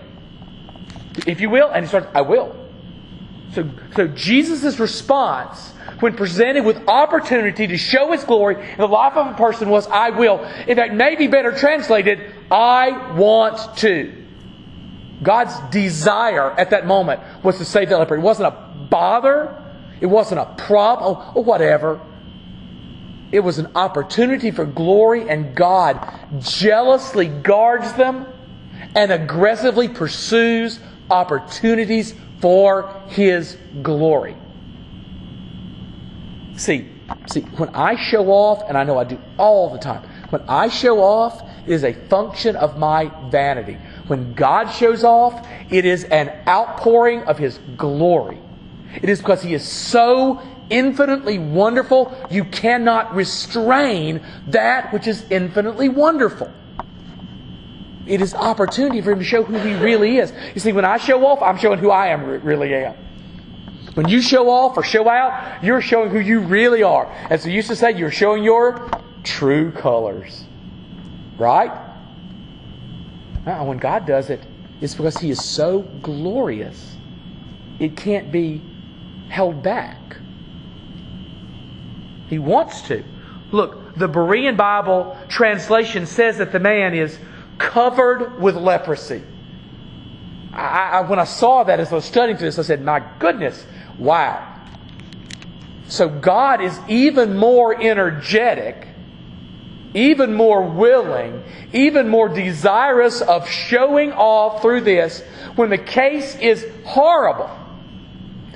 If 1.24 1.40
you 1.40 1.48
will, 1.48 1.70
and 1.70 1.84
he 1.84 1.88
starts, 1.88 2.08
I 2.12 2.22
will. 2.22 2.63
So, 3.54 3.70
so 3.94 4.08
Jesus' 4.08 4.78
response 4.78 5.72
when 6.00 6.14
presented 6.16 6.64
with 6.64 6.88
opportunity 6.88 7.66
to 7.66 7.76
show 7.76 8.12
His 8.12 8.24
glory 8.24 8.56
in 8.56 8.78
the 8.78 8.88
life 8.88 9.16
of 9.16 9.32
a 9.32 9.36
person 9.36 9.68
was, 9.68 9.86
I 9.86 10.10
will. 10.10 10.44
In 10.66 10.76
fact, 10.76 10.92
maybe 10.92 11.28
better 11.28 11.52
translated, 11.52 12.34
I 12.50 13.14
want 13.14 13.76
to. 13.78 14.24
God's 15.22 15.58
desire 15.70 16.50
at 16.50 16.70
that 16.70 16.86
moment 16.86 17.20
was 17.42 17.58
to 17.58 17.64
save 17.64 17.88
that 17.90 17.98
leper. 17.98 18.16
It 18.16 18.20
wasn't 18.20 18.48
a 18.48 18.86
bother. 18.90 19.60
It 20.00 20.06
wasn't 20.06 20.40
a 20.40 20.54
problem 20.66 21.36
or, 21.36 21.44
whatever. 21.44 22.00
It 23.32 23.40
was 23.40 23.58
an 23.58 23.72
opportunity 23.74 24.50
for 24.50 24.64
glory, 24.64 25.28
and 25.28 25.54
God 25.54 26.40
jealously 26.40 27.26
guards 27.26 27.92
them 27.94 28.26
and 28.94 29.10
aggressively 29.10 29.88
pursues 29.88 30.78
opportunities 31.10 32.14
for 32.44 32.92
His 33.08 33.56
glory. 33.82 34.36
See, 36.56 36.86
see, 37.32 37.40
when 37.40 37.70
I 37.70 37.96
show 37.96 38.26
off, 38.26 38.68
and 38.68 38.76
I 38.76 38.84
know 38.84 38.98
I 38.98 39.04
do 39.04 39.18
all 39.38 39.70
the 39.70 39.78
time, 39.78 40.06
when 40.28 40.42
I 40.46 40.68
show 40.68 41.00
off, 41.00 41.40
it 41.66 41.72
is 41.72 41.84
a 41.84 41.94
function 41.94 42.54
of 42.54 42.78
my 42.78 43.10
vanity. 43.30 43.78
When 44.08 44.34
God 44.34 44.66
shows 44.66 45.04
off, 45.04 45.48
it 45.70 45.86
is 45.86 46.04
an 46.04 46.38
outpouring 46.46 47.22
of 47.22 47.38
His 47.38 47.58
glory. 47.78 48.38
It 49.00 49.08
is 49.08 49.20
because 49.20 49.42
He 49.42 49.54
is 49.54 49.66
so 49.66 50.42
infinitely 50.68 51.38
wonderful, 51.38 52.14
you 52.30 52.44
cannot 52.44 53.14
restrain 53.14 54.20
that 54.48 54.92
which 54.92 55.06
is 55.06 55.24
infinitely 55.30 55.88
wonderful. 55.88 56.52
It 58.06 58.20
is 58.20 58.34
opportunity 58.34 59.00
for 59.00 59.12
Him 59.12 59.18
to 59.18 59.24
show 59.24 59.42
who 59.42 59.58
He 59.58 59.74
really 59.74 60.18
is. 60.18 60.32
You 60.54 60.60
see, 60.60 60.72
when 60.72 60.84
I 60.84 60.98
show 60.98 61.24
off, 61.26 61.42
I'm 61.42 61.56
showing 61.56 61.78
who 61.78 61.90
I 61.90 62.08
am 62.08 62.24
really 62.42 62.74
am. 62.74 62.94
When 63.94 64.08
you 64.08 64.20
show 64.20 64.50
off 64.50 64.76
or 64.76 64.82
show 64.82 65.08
out, 65.08 65.62
you're 65.62 65.80
showing 65.80 66.10
who 66.10 66.18
you 66.18 66.40
really 66.40 66.82
are. 66.82 67.06
As 67.30 67.46
we 67.46 67.52
used 67.52 67.68
to 67.68 67.76
say, 67.76 67.96
you're 67.96 68.10
showing 68.10 68.42
your 68.42 68.90
true 69.22 69.70
colors. 69.70 70.44
Right? 71.38 71.70
Now, 73.46 73.64
when 73.64 73.78
God 73.78 74.06
does 74.06 74.30
it, 74.30 74.40
it's 74.80 74.94
because 74.94 75.16
He 75.18 75.30
is 75.30 75.42
so 75.42 75.82
glorious, 76.02 76.96
it 77.78 77.96
can't 77.96 78.30
be 78.32 78.60
held 79.28 79.62
back. 79.62 79.98
He 82.28 82.38
wants 82.38 82.82
to. 82.82 83.04
Look, 83.52 83.96
the 83.96 84.08
Berean 84.08 84.56
Bible 84.56 85.16
translation 85.28 86.06
says 86.06 86.38
that 86.38 86.52
the 86.52 86.58
man 86.58 86.94
is 86.94 87.18
covered 87.58 88.40
with 88.40 88.56
leprosy. 88.56 89.22
I, 90.52 90.90
I, 90.92 91.00
when 91.02 91.18
I 91.18 91.24
saw 91.24 91.64
that 91.64 91.80
as 91.80 91.92
I 91.92 91.96
was 91.96 92.04
studying 92.04 92.38
this, 92.38 92.58
I 92.58 92.62
said, 92.62 92.82
My 92.82 93.02
goodness, 93.18 93.64
Wow. 93.98 94.50
So 95.86 96.08
God 96.08 96.60
is 96.60 96.78
even 96.88 97.36
more 97.36 97.80
energetic, 97.80 98.88
even 99.92 100.34
more 100.34 100.62
willing, 100.62 101.42
even 101.72 102.08
more 102.08 102.28
desirous 102.28 103.20
of 103.20 103.48
showing 103.48 104.12
off 104.12 104.62
through 104.62 104.80
this 104.80 105.22
when 105.56 105.70
the 105.70 105.78
case 105.78 106.36
is 106.36 106.66
horrible. 106.84 107.50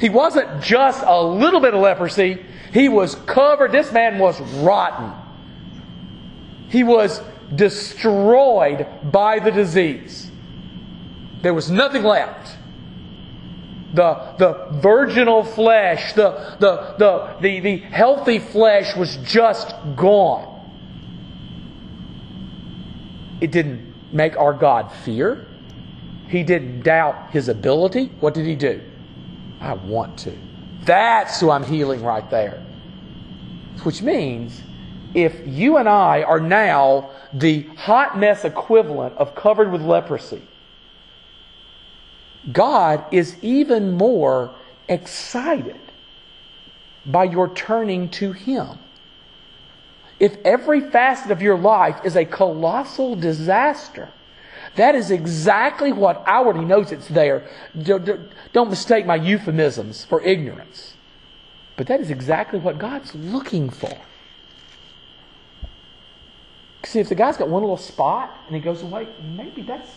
He 0.00 0.08
wasn't 0.08 0.62
just 0.62 1.02
a 1.04 1.22
little 1.22 1.60
bit 1.60 1.74
of 1.74 1.80
leprosy, 1.80 2.44
he 2.72 2.88
was 2.88 3.14
covered. 3.14 3.72
This 3.72 3.92
man 3.92 4.18
was 4.18 4.40
rotten. 4.62 5.12
He 6.68 6.84
was 6.84 7.22
destroyed 7.54 8.86
by 9.10 9.38
the 9.38 9.50
disease. 9.50 10.30
There 11.42 11.54
was 11.54 11.70
nothing 11.70 12.02
left 12.02 12.58
the, 13.92 14.34
the 14.38 14.80
virginal 14.80 15.44
flesh, 15.44 16.12
the, 16.12 16.56
the, 16.60 16.94
the, 16.98 17.36
the, 17.40 17.60
the 17.60 17.76
healthy 17.78 18.38
flesh 18.38 18.94
was 18.96 19.16
just 19.18 19.74
gone. 19.96 20.54
It 23.40 23.50
didn't 23.50 23.94
make 24.12 24.36
our 24.36 24.52
God 24.52 24.92
fear. 25.04 25.46
He 26.28 26.42
didn't 26.42 26.82
doubt 26.82 27.30
his 27.30 27.48
ability. 27.48 28.06
What 28.20 28.34
did 28.34 28.46
he 28.46 28.56
do? 28.56 28.82
I 29.60 29.72
want 29.72 30.18
to. 30.20 30.36
That's 30.82 31.40
who 31.40 31.50
I'm 31.50 31.64
healing 31.64 32.02
right 32.02 32.28
there. 32.30 32.62
Which 33.84 34.02
means 34.02 34.60
if 35.14 35.46
you 35.46 35.78
and 35.78 35.88
I 35.88 36.22
are 36.22 36.40
now 36.40 37.10
the 37.32 37.62
hot 37.76 38.18
mess 38.18 38.44
equivalent 38.44 39.16
of 39.16 39.34
covered 39.34 39.70
with 39.70 39.82
leprosy, 39.82 40.42
God 42.52 43.04
is 43.10 43.36
even 43.42 43.92
more 43.92 44.54
excited 44.88 45.80
by 47.04 47.24
your 47.24 47.48
turning 47.54 48.08
to 48.10 48.32
Him. 48.32 48.78
if 50.20 50.36
every 50.44 50.80
facet 50.80 51.30
of 51.30 51.40
your 51.40 51.56
life 51.56 52.04
is 52.04 52.16
a 52.16 52.24
colossal 52.24 53.14
disaster, 53.14 54.08
that 54.74 54.94
is 54.94 55.10
exactly 55.10 55.92
what 55.92 56.22
I 56.26 56.38
already 56.38 56.64
knows 56.64 56.92
it's 56.92 57.08
there. 57.08 57.48
Don't 57.82 58.70
mistake 58.70 59.06
my 59.06 59.16
euphemisms 59.16 60.04
for 60.04 60.20
ignorance. 60.22 60.94
But 61.76 61.86
that 61.86 62.00
is 62.00 62.10
exactly 62.10 62.58
what 62.58 62.78
God's 62.78 63.14
looking 63.14 63.70
for. 63.70 63.96
See, 66.84 67.00
if 67.00 67.08
the 67.08 67.14
guy's 67.14 67.36
got 67.36 67.48
one 67.48 67.62
little 67.62 67.76
spot 67.76 68.34
and 68.46 68.54
he 68.54 68.60
goes 68.60 68.82
away, 68.82 69.08
maybe 69.36 69.62
that's 69.62 69.90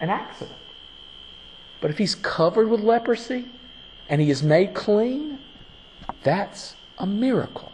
an 0.00 0.10
accident. 0.10 0.56
But 1.80 1.90
if 1.90 1.98
he's 1.98 2.14
covered 2.14 2.68
with 2.68 2.80
leprosy 2.80 3.46
and 4.08 4.20
he 4.20 4.30
is 4.30 4.42
made 4.42 4.74
clean, 4.74 5.38
that's 6.22 6.74
a 6.98 7.06
miracle. 7.06 7.72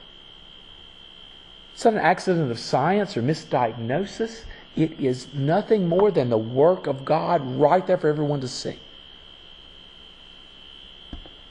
It's 1.74 1.85
not 1.85 1.94
an 1.94 2.00
accident 2.00 2.50
of 2.50 2.59
science 2.59 3.16
or 3.16 3.22
misdiagnosis. 3.22 4.44
It 4.74 4.98
is 5.00 5.33
nothing 5.33 5.88
more 5.88 6.11
than 6.11 6.28
the 6.28 6.38
work 6.38 6.87
of 6.87 7.04
God 7.04 7.40
right 7.59 7.87
there 7.87 7.96
for 7.96 8.09
everyone 8.09 8.40
to 8.40 8.48
see. 8.48 8.78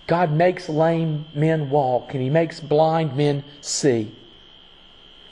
God 0.05 0.31
makes 0.31 0.69
lame 0.69 1.25
men 1.33 1.69
walk, 1.69 2.13
and 2.13 2.23
He 2.23 2.29
makes 2.29 2.59
blind 2.59 3.15
men 3.15 3.43
see. 3.61 4.11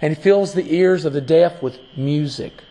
And 0.01 0.15
He 0.15 0.21
fills 0.21 0.53
the 0.53 0.73
ears 0.73 1.05
of 1.05 1.13
the 1.13 1.21
deaf 1.21 1.61
with 1.61 1.79
music. 1.95 2.63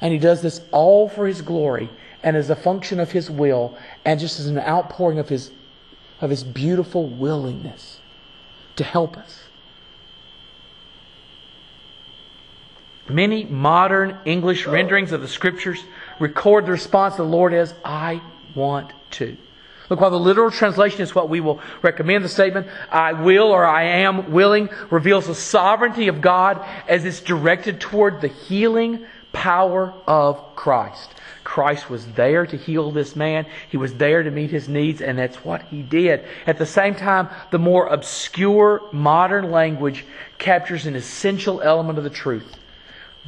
And 0.00 0.12
He 0.12 0.18
does 0.18 0.42
this 0.42 0.60
all 0.70 1.08
for 1.08 1.26
His 1.26 1.42
glory 1.42 1.88
and 2.22 2.36
as 2.36 2.50
a 2.50 2.56
function 2.56 3.00
of 3.00 3.12
His 3.12 3.30
will 3.30 3.76
and 4.04 4.20
just 4.20 4.40
as 4.40 4.46
an 4.46 4.58
outpouring 4.58 5.18
of 5.18 5.28
His, 5.28 5.50
of 6.20 6.30
his 6.30 6.44
beautiful 6.44 7.06
willingness 7.06 8.00
to 8.76 8.84
help 8.84 9.16
us. 9.16 9.44
Many 13.08 13.44
modern 13.44 14.16
English 14.24 14.66
renderings 14.66 15.12
of 15.12 15.20
the 15.20 15.28
Scriptures 15.28 15.84
record 16.18 16.66
the 16.66 16.72
response 16.72 17.14
of 17.14 17.18
the 17.18 17.36
Lord 17.36 17.52
as, 17.52 17.74
I 17.84 18.22
want 18.54 18.92
to. 19.12 19.36
Look, 19.94 20.00
while 20.00 20.10
the 20.10 20.18
literal 20.18 20.50
translation 20.50 21.02
is 21.02 21.14
what 21.14 21.28
we 21.28 21.38
will 21.38 21.60
recommend, 21.80 22.24
the 22.24 22.28
statement, 22.28 22.66
I 22.90 23.12
will 23.12 23.52
or 23.52 23.64
I 23.64 23.84
am 23.84 24.32
willing, 24.32 24.68
reveals 24.90 25.28
the 25.28 25.36
sovereignty 25.36 26.08
of 26.08 26.20
God 26.20 26.66
as 26.88 27.04
it's 27.04 27.20
directed 27.20 27.80
toward 27.80 28.20
the 28.20 28.26
healing 28.26 29.06
power 29.32 29.94
of 30.08 30.56
Christ. 30.56 31.14
Christ 31.44 31.88
was 31.88 32.04
there 32.14 32.44
to 32.44 32.56
heal 32.56 32.90
this 32.90 33.14
man. 33.14 33.46
He 33.68 33.76
was 33.76 33.94
there 33.94 34.24
to 34.24 34.32
meet 34.32 34.50
his 34.50 34.68
needs, 34.68 35.00
and 35.00 35.16
that's 35.16 35.44
what 35.44 35.62
he 35.62 35.80
did. 35.80 36.24
At 36.44 36.58
the 36.58 36.66
same 36.66 36.96
time, 36.96 37.28
the 37.52 37.60
more 37.60 37.86
obscure 37.86 38.82
modern 38.90 39.52
language 39.52 40.04
captures 40.38 40.86
an 40.86 40.96
essential 40.96 41.60
element 41.60 41.98
of 41.98 42.04
the 42.04 42.10
truth 42.10 42.56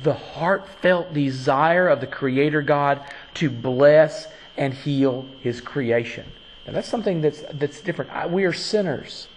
the 0.02 0.14
heartfelt 0.14 1.14
desire 1.14 1.86
of 1.86 2.00
the 2.00 2.06
Creator 2.08 2.62
God 2.62 3.00
to 3.34 3.48
bless 3.48 4.26
and 4.56 4.74
heal 4.74 5.26
his 5.40 5.60
creation. 5.60 6.26
Now, 6.66 6.72
that's 6.72 6.88
something 6.88 7.20
that's, 7.20 7.42
that's 7.52 7.80
different. 7.80 8.30
We 8.30 8.44
are 8.44 8.52
sinners 8.52 9.28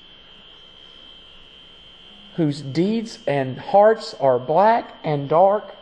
whose 2.35 2.61
deeds 2.61 3.19
and 3.27 3.57
hearts 3.57 4.15
are 4.19 4.39
black 4.39 4.95
and 5.03 5.27
dark. 5.27 5.75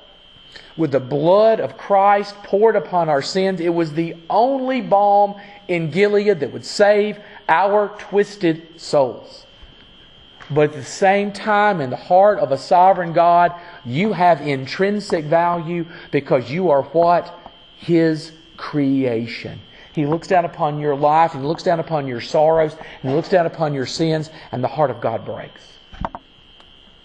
With 0.76 0.92
the 0.92 1.00
blood 1.00 1.60
of 1.60 1.78
Christ 1.78 2.36
poured 2.44 2.76
upon 2.76 3.10
our 3.10 3.22
sins, 3.22 3.60
it 3.60 3.70
was 3.70 3.94
the 3.94 4.16
only 4.30 4.82
balm 4.82 5.36
in 5.68 5.92
Gilead 5.92 6.40
that 6.40 6.52
would 6.52 6.66
save 6.66 7.20
our 7.48 7.90
twisted 8.00 8.80
souls. 8.80 9.46
But 10.50 10.70
at 10.70 10.74
the 10.74 10.84
same 10.84 11.32
time, 11.32 11.82
in 11.82 11.90
the 11.90 11.96
heart 11.96 12.40
of 12.40 12.52
a 12.52 12.58
sovereign 12.58 13.14
God, 13.14 13.54
you 13.86 14.14
have 14.14 14.42
intrinsic 14.42 15.26
value 15.26 15.86
because 16.12 16.50
you 16.50 16.70
are 16.70 16.84
what? 16.84 17.38
His 17.78 18.32
creation. 18.56 19.60
He 19.98 20.06
looks 20.06 20.28
down 20.28 20.46
upon 20.46 20.80
your 20.80 20.96
life, 20.96 21.34
and 21.34 21.42
He 21.42 21.48
looks 21.48 21.64
down 21.64 21.80
upon 21.80 22.06
your 22.06 22.22
sorrows, 22.22 22.74
and 23.02 23.10
He 23.10 23.16
looks 23.16 23.30
down 23.30 23.48
upon 23.48 23.74
your 23.74 23.88
sins, 23.88 24.30
and 24.52 24.64
the 24.64 24.68
heart 24.68 24.92
of 24.92 25.02
God 25.02 25.26
breaks. 25.26 25.60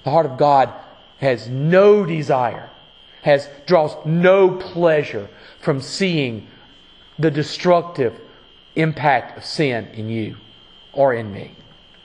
The 0.04 0.10
heart 0.10 0.26
of 0.26 0.36
God 0.36 0.70
has 1.16 1.48
no 1.48 2.04
desire, 2.04 2.68
has 3.22 3.48
draws 3.64 3.96
no 4.04 4.50
pleasure 4.50 5.30
from 5.62 5.80
seeing 5.80 6.48
the 7.18 7.30
destructive 7.30 8.20
impact 8.76 9.38
of 9.38 9.44
sin 9.46 9.86
in 9.94 10.10
you 10.10 10.36
or 10.92 11.14
in 11.14 11.32
me. 11.32 11.52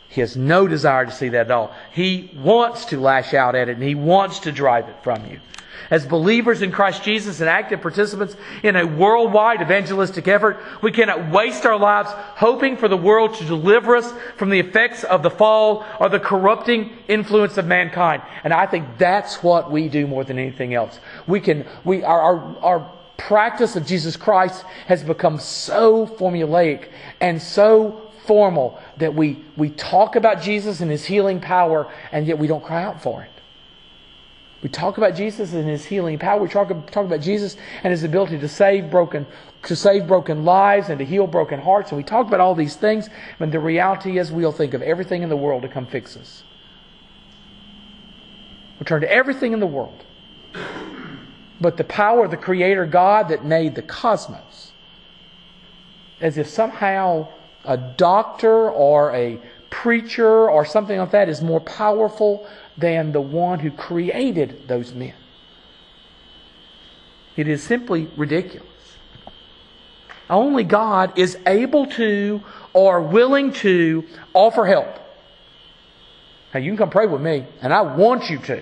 He 0.08 0.21
has 0.21 0.38
no 0.38 0.69
desire 0.69 1.06
to 1.06 1.12
see 1.12 1.28
that 1.28 1.47
at 1.47 1.52
all. 1.52 1.76
He 1.91 2.32
wants 2.34 2.86
to 2.86 2.97
lash 2.97 3.34
out 3.34 3.56
at 3.56 3.67
it 3.67 3.73
and 3.73 3.84
he 3.84 3.93
wants 3.93 4.39
to 4.39 4.54
drive 4.54 4.88
it 4.88 4.95
from 5.04 5.30
you. 5.30 5.41
As 5.89 6.06
believers 6.06 6.62
in 6.62 6.71
Christ 6.71 7.04
Jesus 7.04 7.39
and 7.39 7.50
active 7.50 7.82
participants 7.82 8.36
in 8.63 8.76
a 8.76 8.86
worldwide 8.86 9.62
evangelistic 9.62 10.28
effort, 10.28 10.60
we 10.82 10.91
cannot 10.91 11.32
waste 11.32 11.65
our 11.65 11.78
lives 11.78 12.10
hoping 12.12 12.78
for 12.78 12.88
the 12.88 12.97
world 12.97 13.36
to 13.36 13.45
deliver 13.45 13.95
us 13.95 14.13
from 14.38 14.50
the 14.50 14.60
effects 14.60 15.04
of 15.04 15.23
the 15.23 15.30
fall 15.30 15.86
or 16.00 16.10
the 16.10 16.19
corrupting 16.19 16.91
influence 17.08 17.58
of 17.58 17.65
mankind. 17.65 18.21
And 18.43 18.54
I 18.54 18.65
think 18.65 18.97
that's 18.97 19.41
what 19.41 19.71
we 19.71 19.88
do 19.88 20.08
more 20.08 20.23
than 20.23 20.38
anything 20.39 20.73
else. 20.73 21.00
We 21.26 21.39
can, 21.39 21.65
we, 21.86 22.04
our, 22.04 22.21
our, 22.21 22.58
our 22.58 22.93
practice 23.17 23.76
of 23.76 23.86
Jesus 23.86 24.15
Christ 24.15 24.63
has 24.88 25.04
become 25.04 25.39
so 25.39 26.06
formulaic 26.06 26.89
and 27.19 27.41
so 27.41 28.12
formal 28.26 28.80
that 28.97 29.15
we, 29.15 29.43
we 29.56 29.69
talk 29.69 30.15
about 30.15 30.41
Jesus 30.41 30.82
and 30.82 30.91
his 30.91 31.06
healing 31.06 31.39
power, 31.39 31.91
and 32.12 32.28
yet 32.28 32.38
we 32.38 32.47
don't 32.47 32.63
cry 32.63 32.84
out 32.84 33.02
for 33.02 33.23
it. 33.23 33.32
We 34.63 34.70
talk 34.70 34.98
about 34.98 35.15
Jesus 35.15 35.54
and 35.54 35.67
his 35.67 35.86
healing 35.86 36.17
power. 36.17 36.41
We 36.41 36.50
talk, 36.50 36.70
talk 36.91 37.06
about 37.06 37.22
Jesus 37.22 37.58
and 37.84 37.91
his 37.91 38.04
ability 38.04 38.39
to 38.39 38.48
save 38.48 38.89
broken 38.89 39.28
to 39.63 39.76
save 39.76 40.08
broken 40.08 40.46
lives 40.46 40.89
and 40.89 41.00
to 41.00 41.06
heal 41.06 41.28
broken 41.28 41.60
hearts. 41.60 41.91
And 41.91 41.98
we 41.98 42.04
talk 42.04 42.28
about 42.28 42.39
all 42.39 42.56
these 42.56 42.76
things, 42.76 43.10
but 43.38 43.52
the 43.52 43.60
reality 43.60 44.17
is 44.17 44.32
we'll 44.32 44.52
think 44.52 44.74
of 44.74 44.82
everything 44.82 45.24
in 45.24 45.30
the 45.30 45.36
world 45.36 45.63
to 45.63 45.67
come 45.67 45.86
fix 45.86 46.15
us. 46.15 46.43
We'll 48.80 48.86
turn 48.86 49.02
to 49.02 49.12
everything 49.12 49.54
in 49.54 49.60
the 49.60 49.67
world. 49.67 50.04
But 51.60 51.78
the 51.78 51.84
power 51.84 52.26
of 52.26 52.32
the 52.32 52.38
Creator 52.38 52.86
God 52.86 53.30
that 53.30 53.43
made 53.43 53.76
the 53.76 53.82
cosmos, 53.82 54.72
as 56.22 56.38
if 56.38 56.48
somehow 56.48 57.28
a 57.65 57.78
doctor 57.78 58.70
or 58.70 59.13
a 59.13 59.39
preacher 59.70 60.50
or 60.50 60.65
something 60.65 60.98
like 60.98 61.12
that 61.12 61.30
is 61.30 61.41
more 61.41 61.60
powerful 61.60 62.48
than 62.78 63.12
the 63.12 63.22
one 63.22 63.60
who 63.60 63.72
created 63.72 64.68
those 64.68 64.94
men. 64.94 65.13
It 67.36 67.48
is 67.48 67.63
simply 67.63 68.10
ridiculous. 68.16 68.68
Only 70.30 70.63
God 70.63 71.18
is 71.18 71.38
able 71.46 71.86
to 71.88 72.42
or 72.74 73.02
willing 73.02 73.54
to 73.54 74.06
offer 74.34 74.66
help. 74.66 75.00
Now 76.54 76.60
you 76.60 76.72
can 76.72 76.78
come 76.78 76.90
pray 76.90 77.06
with 77.06 77.22
me, 77.22 77.46
and 77.62 77.74
I 77.74 77.82
want 77.82 78.30
you 78.30 78.40
to. 78.40 78.62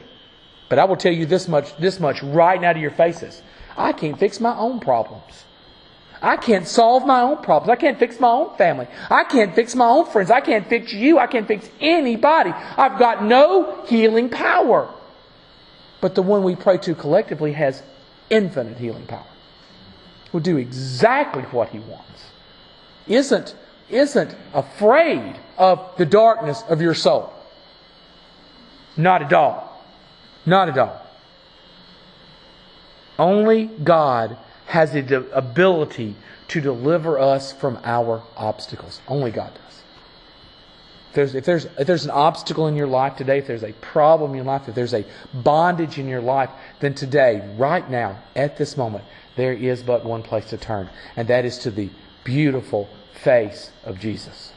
But 0.70 0.80
I 0.80 0.86
will 0.86 0.98
tell 0.98 1.14
you 1.14 1.26
this 1.26 1.48
much, 1.48 1.76
this 1.78 2.00
much 2.00 2.22
right 2.22 2.60
now 2.60 2.74
to 2.74 2.80
your 2.80 2.92
faces. 2.92 3.42
I 3.78 3.94
can't 3.94 4.20
fix 4.20 4.40
my 4.40 4.56
own 4.56 4.80
problems. 4.80 5.45
I 6.22 6.38
can't 6.38 6.68
solve 6.68 7.06
my 7.06 7.22
own 7.22 7.44
problems. 7.44 7.70
I 7.70 7.76
can't 7.76 8.00
fix 8.00 8.20
my 8.20 8.30
own 8.30 8.56
family. 8.58 8.88
I 9.10 9.24
can't 9.26 9.54
fix 9.54 9.76
my 9.76 9.88
own 9.88 10.06
friends. 10.06 10.32
I 10.32 10.42
can't 10.42 10.68
fix 10.68 10.94
you. 10.94 11.20
I 11.20 11.28
can't 11.28 11.48
fix 11.48 11.70
anybody. 11.80 12.52
I've 12.52 12.98
got 12.98 13.24
no 13.24 13.84
healing 13.86 14.30
power. 14.30 14.92
But 16.02 16.16
the 16.16 16.22
one 16.22 16.44
we 16.44 16.56
pray 16.56 16.78
to 16.80 16.96
collectively 16.96 17.54
has 17.54 17.82
infinite 18.30 18.78
healing 18.78 19.06
power. 19.06 19.26
Will 20.32 20.40
do 20.40 20.58
exactly 20.58 21.44
what 21.44 21.70
he 21.70 21.80
wants. 21.80 22.26
Isn't, 23.08 23.56
isn't 23.90 24.36
afraid 24.54 25.36
of 25.58 25.96
the 25.98 26.06
darkness 26.06 26.64
of 26.68 26.82
your 26.82 26.94
soul. 26.94 27.32
Not 28.98 29.22
at 29.22 29.34
all. 29.34 29.84
Not 30.46 30.70
at 30.70 30.78
all. 30.78 31.02
Only 33.18 33.66
God 33.66 34.38
has 34.68 34.92
the 34.92 35.30
ability 35.34 36.16
to 36.50 36.62
deliver 36.62 37.18
us 37.20 37.52
from 37.54 37.80
our 37.84 38.24
obstacles. 38.36 39.02
Only 39.08 39.32
God 39.32 39.54
does. 39.54 39.62
If 41.10 41.16
there's, 41.16 41.36
if, 41.36 41.46
there's, 41.46 41.66
if 41.80 41.88
there's 41.88 42.06
an 42.06 42.12
obstacle 42.12 42.68
in 42.68 42.76
your 42.76 42.88
life 42.88 43.16
today, 43.16 43.38
if 43.38 43.48
there's 43.48 43.64
a 43.64 43.74
problem 43.74 44.32
in 44.32 44.38
your 44.38 44.46
life, 44.46 44.68
if 44.68 44.76
there's 44.76 44.94
a 44.94 45.06
bondage 45.34 45.98
in 45.98 46.08
your 46.08 46.22
life, 46.22 46.50
then 46.82 46.94
today, 46.94 47.50
right 47.58 47.90
now, 47.90 48.22
at 48.36 48.58
this 48.58 48.76
moment, 48.76 49.06
there 49.38 49.54
is 49.54 49.82
but 49.82 50.04
one 50.04 50.24
place 50.24 50.50
to 50.50 50.58
turn, 50.58 50.90
and 51.16 51.28
that 51.30 51.46
is 51.46 51.58
to 51.60 51.72
the 51.72 51.90
beautiful 52.24 52.90
face 53.14 53.72
of 53.86 54.00
Jesus. 54.00 54.52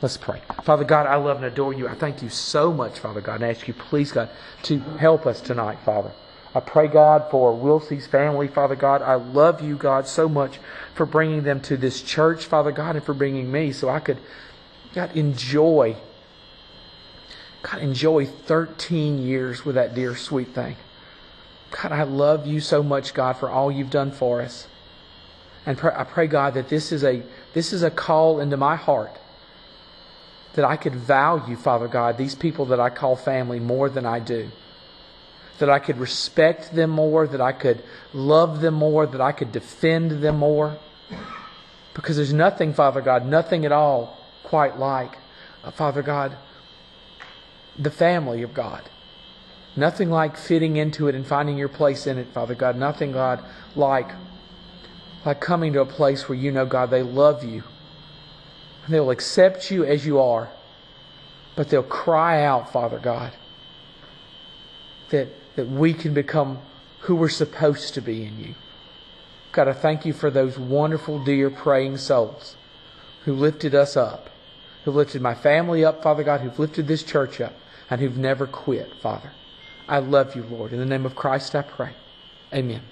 Let's 0.00 0.16
pray. 0.16 0.40
Father 0.62 0.84
God, 0.84 1.06
I 1.06 1.16
love 1.16 1.38
and 1.38 1.46
adore 1.46 1.74
you. 1.74 1.88
I 1.88 1.94
thank 1.94 2.22
you 2.22 2.28
so 2.28 2.72
much, 2.72 3.00
Father 3.00 3.20
God, 3.20 3.36
and 3.36 3.44
I 3.44 3.50
ask 3.50 3.66
you, 3.66 3.74
please, 3.74 4.12
God, 4.12 4.30
to 4.62 4.78
help 4.78 5.26
us 5.26 5.40
tonight, 5.40 5.78
Father. 5.84 6.12
I 6.54 6.60
pray, 6.60 6.88
God, 6.88 7.30
for 7.30 7.54
Wilsey's 7.54 8.06
family, 8.06 8.48
Father 8.48 8.74
God. 8.74 9.02
I 9.02 9.14
love 9.14 9.60
you, 9.60 9.76
God, 9.76 10.06
so 10.06 10.28
much 10.28 10.58
for 10.94 11.04
bringing 11.04 11.42
them 11.42 11.60
to 11.62 11.76
this 11.76 12.00
church, 12.00 12.46
Father 12.46 12.72
God, 12.72 12.96
and 12.96 13.04
for 13.04 13.14
bringing 13.14 13.52
me 13.52 13.72
so 13.72 13.88
I 13.88 14.00
could, 14.00 14.18
God, 14.94 15.14
enjoy 15.16 15.96
God, 17.62 17.82
enjoy 17.82 18.26
13 18.26 19.18
years 19.18 19.64
with 19.64 19.74
that 19.74 19.94
dear 19.94 20.14
sweet 20.14 20.48
thing. 20.48 20.76
God, 21.70 21.92
I 21.92 22.04
love 22.04 22.46
you 22.46 22.60
so 22.60 22.82
much, 22.82 23.14
God, 23.14 23.34
for 23.34 23.50
all 23.50 23.70
you've 23.70 23.90
done 23.90 24.12
for 24.12 24.40
us. 24.40 24.66
And 25.66 25.78
I 25.80 26.04
pray, 26.04 26.28
God, 26.28 26.54
that 26.54 26.68
this 26.68 26.92
is 26.92 27.04
a 27.04 27.22
this 27.52 27.72
is 27.72 27.82
a 27.82 27.90
call 27.90 28.40
into 28.40 28.56
my 28.56 28.76
heart 28.76 29.12
that 30.54 30.64
I 30.64 30.76
could 30.76 30.94
value, 30.94 31.56
Father 31.56 31.88
God, 31.88 32.16
these 32.16 32.34
people 32.34 32.64
that 32.66 32.80
I 32.80 32.90
call 32.90 33.16
family 33.16 33.60
more 33.60 33.90
than 33.90 34.06
I 34.06 34.18
do. 34.18 34.50
That 35.58 35.70
I 35.70 35.78
could 35.78 35.98
respect 35.98 36.74
them 36.74 36.90
more, 36.90 37.26
that 37.26 37.40
I 37.40 37.52
could 37.52 37.82
love 38.14 38.60
them 38.60 38.74
more, 38.74 39.06
that 39.06 39.20
I 39.20 39.32
could 39.32 39.50
defend 39.50 40.22
them 40.22 40.38
more. 40.38 40.78
Because 41.94 42.16
there's 42.16 42.32
nothing, 42.32 42.72
Father 42.72 43.00
God, 43.00 43.26
nothing 43.26 43.64
at 43.64 43.72
all 43.72 44.16
quite 44.44 44.78
like, 44.78 45.18
uh, 45.64 45.70
Father 45.72 46.02
God, 46.02 46.36
the 47.76 47.90
family 47.90 48.42
of 48.42 48.54
God. 48.54 48.88
Nothing 49.74 50.10
like 50.10 50.36
fitting 50.36 50.76
into 50.76 51.08
it 51.08 51.14
and 51.14 51.26
finding 51.26 51.56
your 51.56 51.68
place 51.68 52.06
in 52.06 52.18
it, 52.18 52.28
Father 52.28 52.54
God. 52.54 52.76
Nothing, 52.76 53.12
God, 53.12 53.44
like 53.74 54.10
like 55.24 55.40
coming 55.40 55.72
to 55.74 55.80
a 55.80 55.86
place 55.86 56.28
where 56.28 56.38
you 56.38 56.50
know, 56.50 56.64
God, 56.64 56.90
they 56.90 57.02
love 57.02 57.44
you. 57.44 57.62
And 58.84 58.94
they'll 58.94 59.10
accept 59.10 59.70
you 59.70 59.84
as 59.84 60.06
you 60.06 60.20
are. 60.20 60.48
But 61.56 61.68
they'll 61.68 61.82
cry 61.82 62.44
out, 62.44 62.72
Father 62.72 62.98
God, 62.98 63.32
that, 65.10 65.28
that 65.58 65.68
we 65.68 65.92
can 65.92 66.14
become 66.14 66.56
who 67.00 67.16
we're 67.16 67.28
supposed 67.28 67.92
to 67.92 68.00
be 68.00 68.24
in 68.24 68.38
you. 68.38 68.54
God, 69.50 69.66
I 69.66 69.72
thank 69.72 70.06
you 70.06 70.12
for 70.12 70.30
those 70.30 70.56
wonderful, 70.56 71.24
dear, 71.24 71.50
praying 71.50 71.96
souls 71.96 72.54
who 73.24 73.34
lifted 73.34 73.74
us 73.74 73.96
up, 73.96 74.30
who 74.84 74.92
lifted 74.92 75.20
my 75.20 75.34
family 75.34 75.84
up, 75.84 76.00
Father 76.00 76.22
God, 76.22 76.42
who've 76.42 76.60
lifted 76.60 76.86
this 76.86 77.02
church 77.02 77.40
up, 77.40 77.54
and 77.90 78.00
who've 78.00 78.16
never 78.16 78.46
quit, 78.46 78.92
Father. 79.02 79.32
I 79.88 79.98
love 79.98 80.36
you, 80.36 80.44
Lord. 80.44 80.72
In 80.72 80.78
the 80.78 80.86
name 80.86 81.04
of 81.04 81.16
Christ 81.16 81.56
I 81.56 81.62
pray. 81.62 81.90
Amen. 82.54 82.82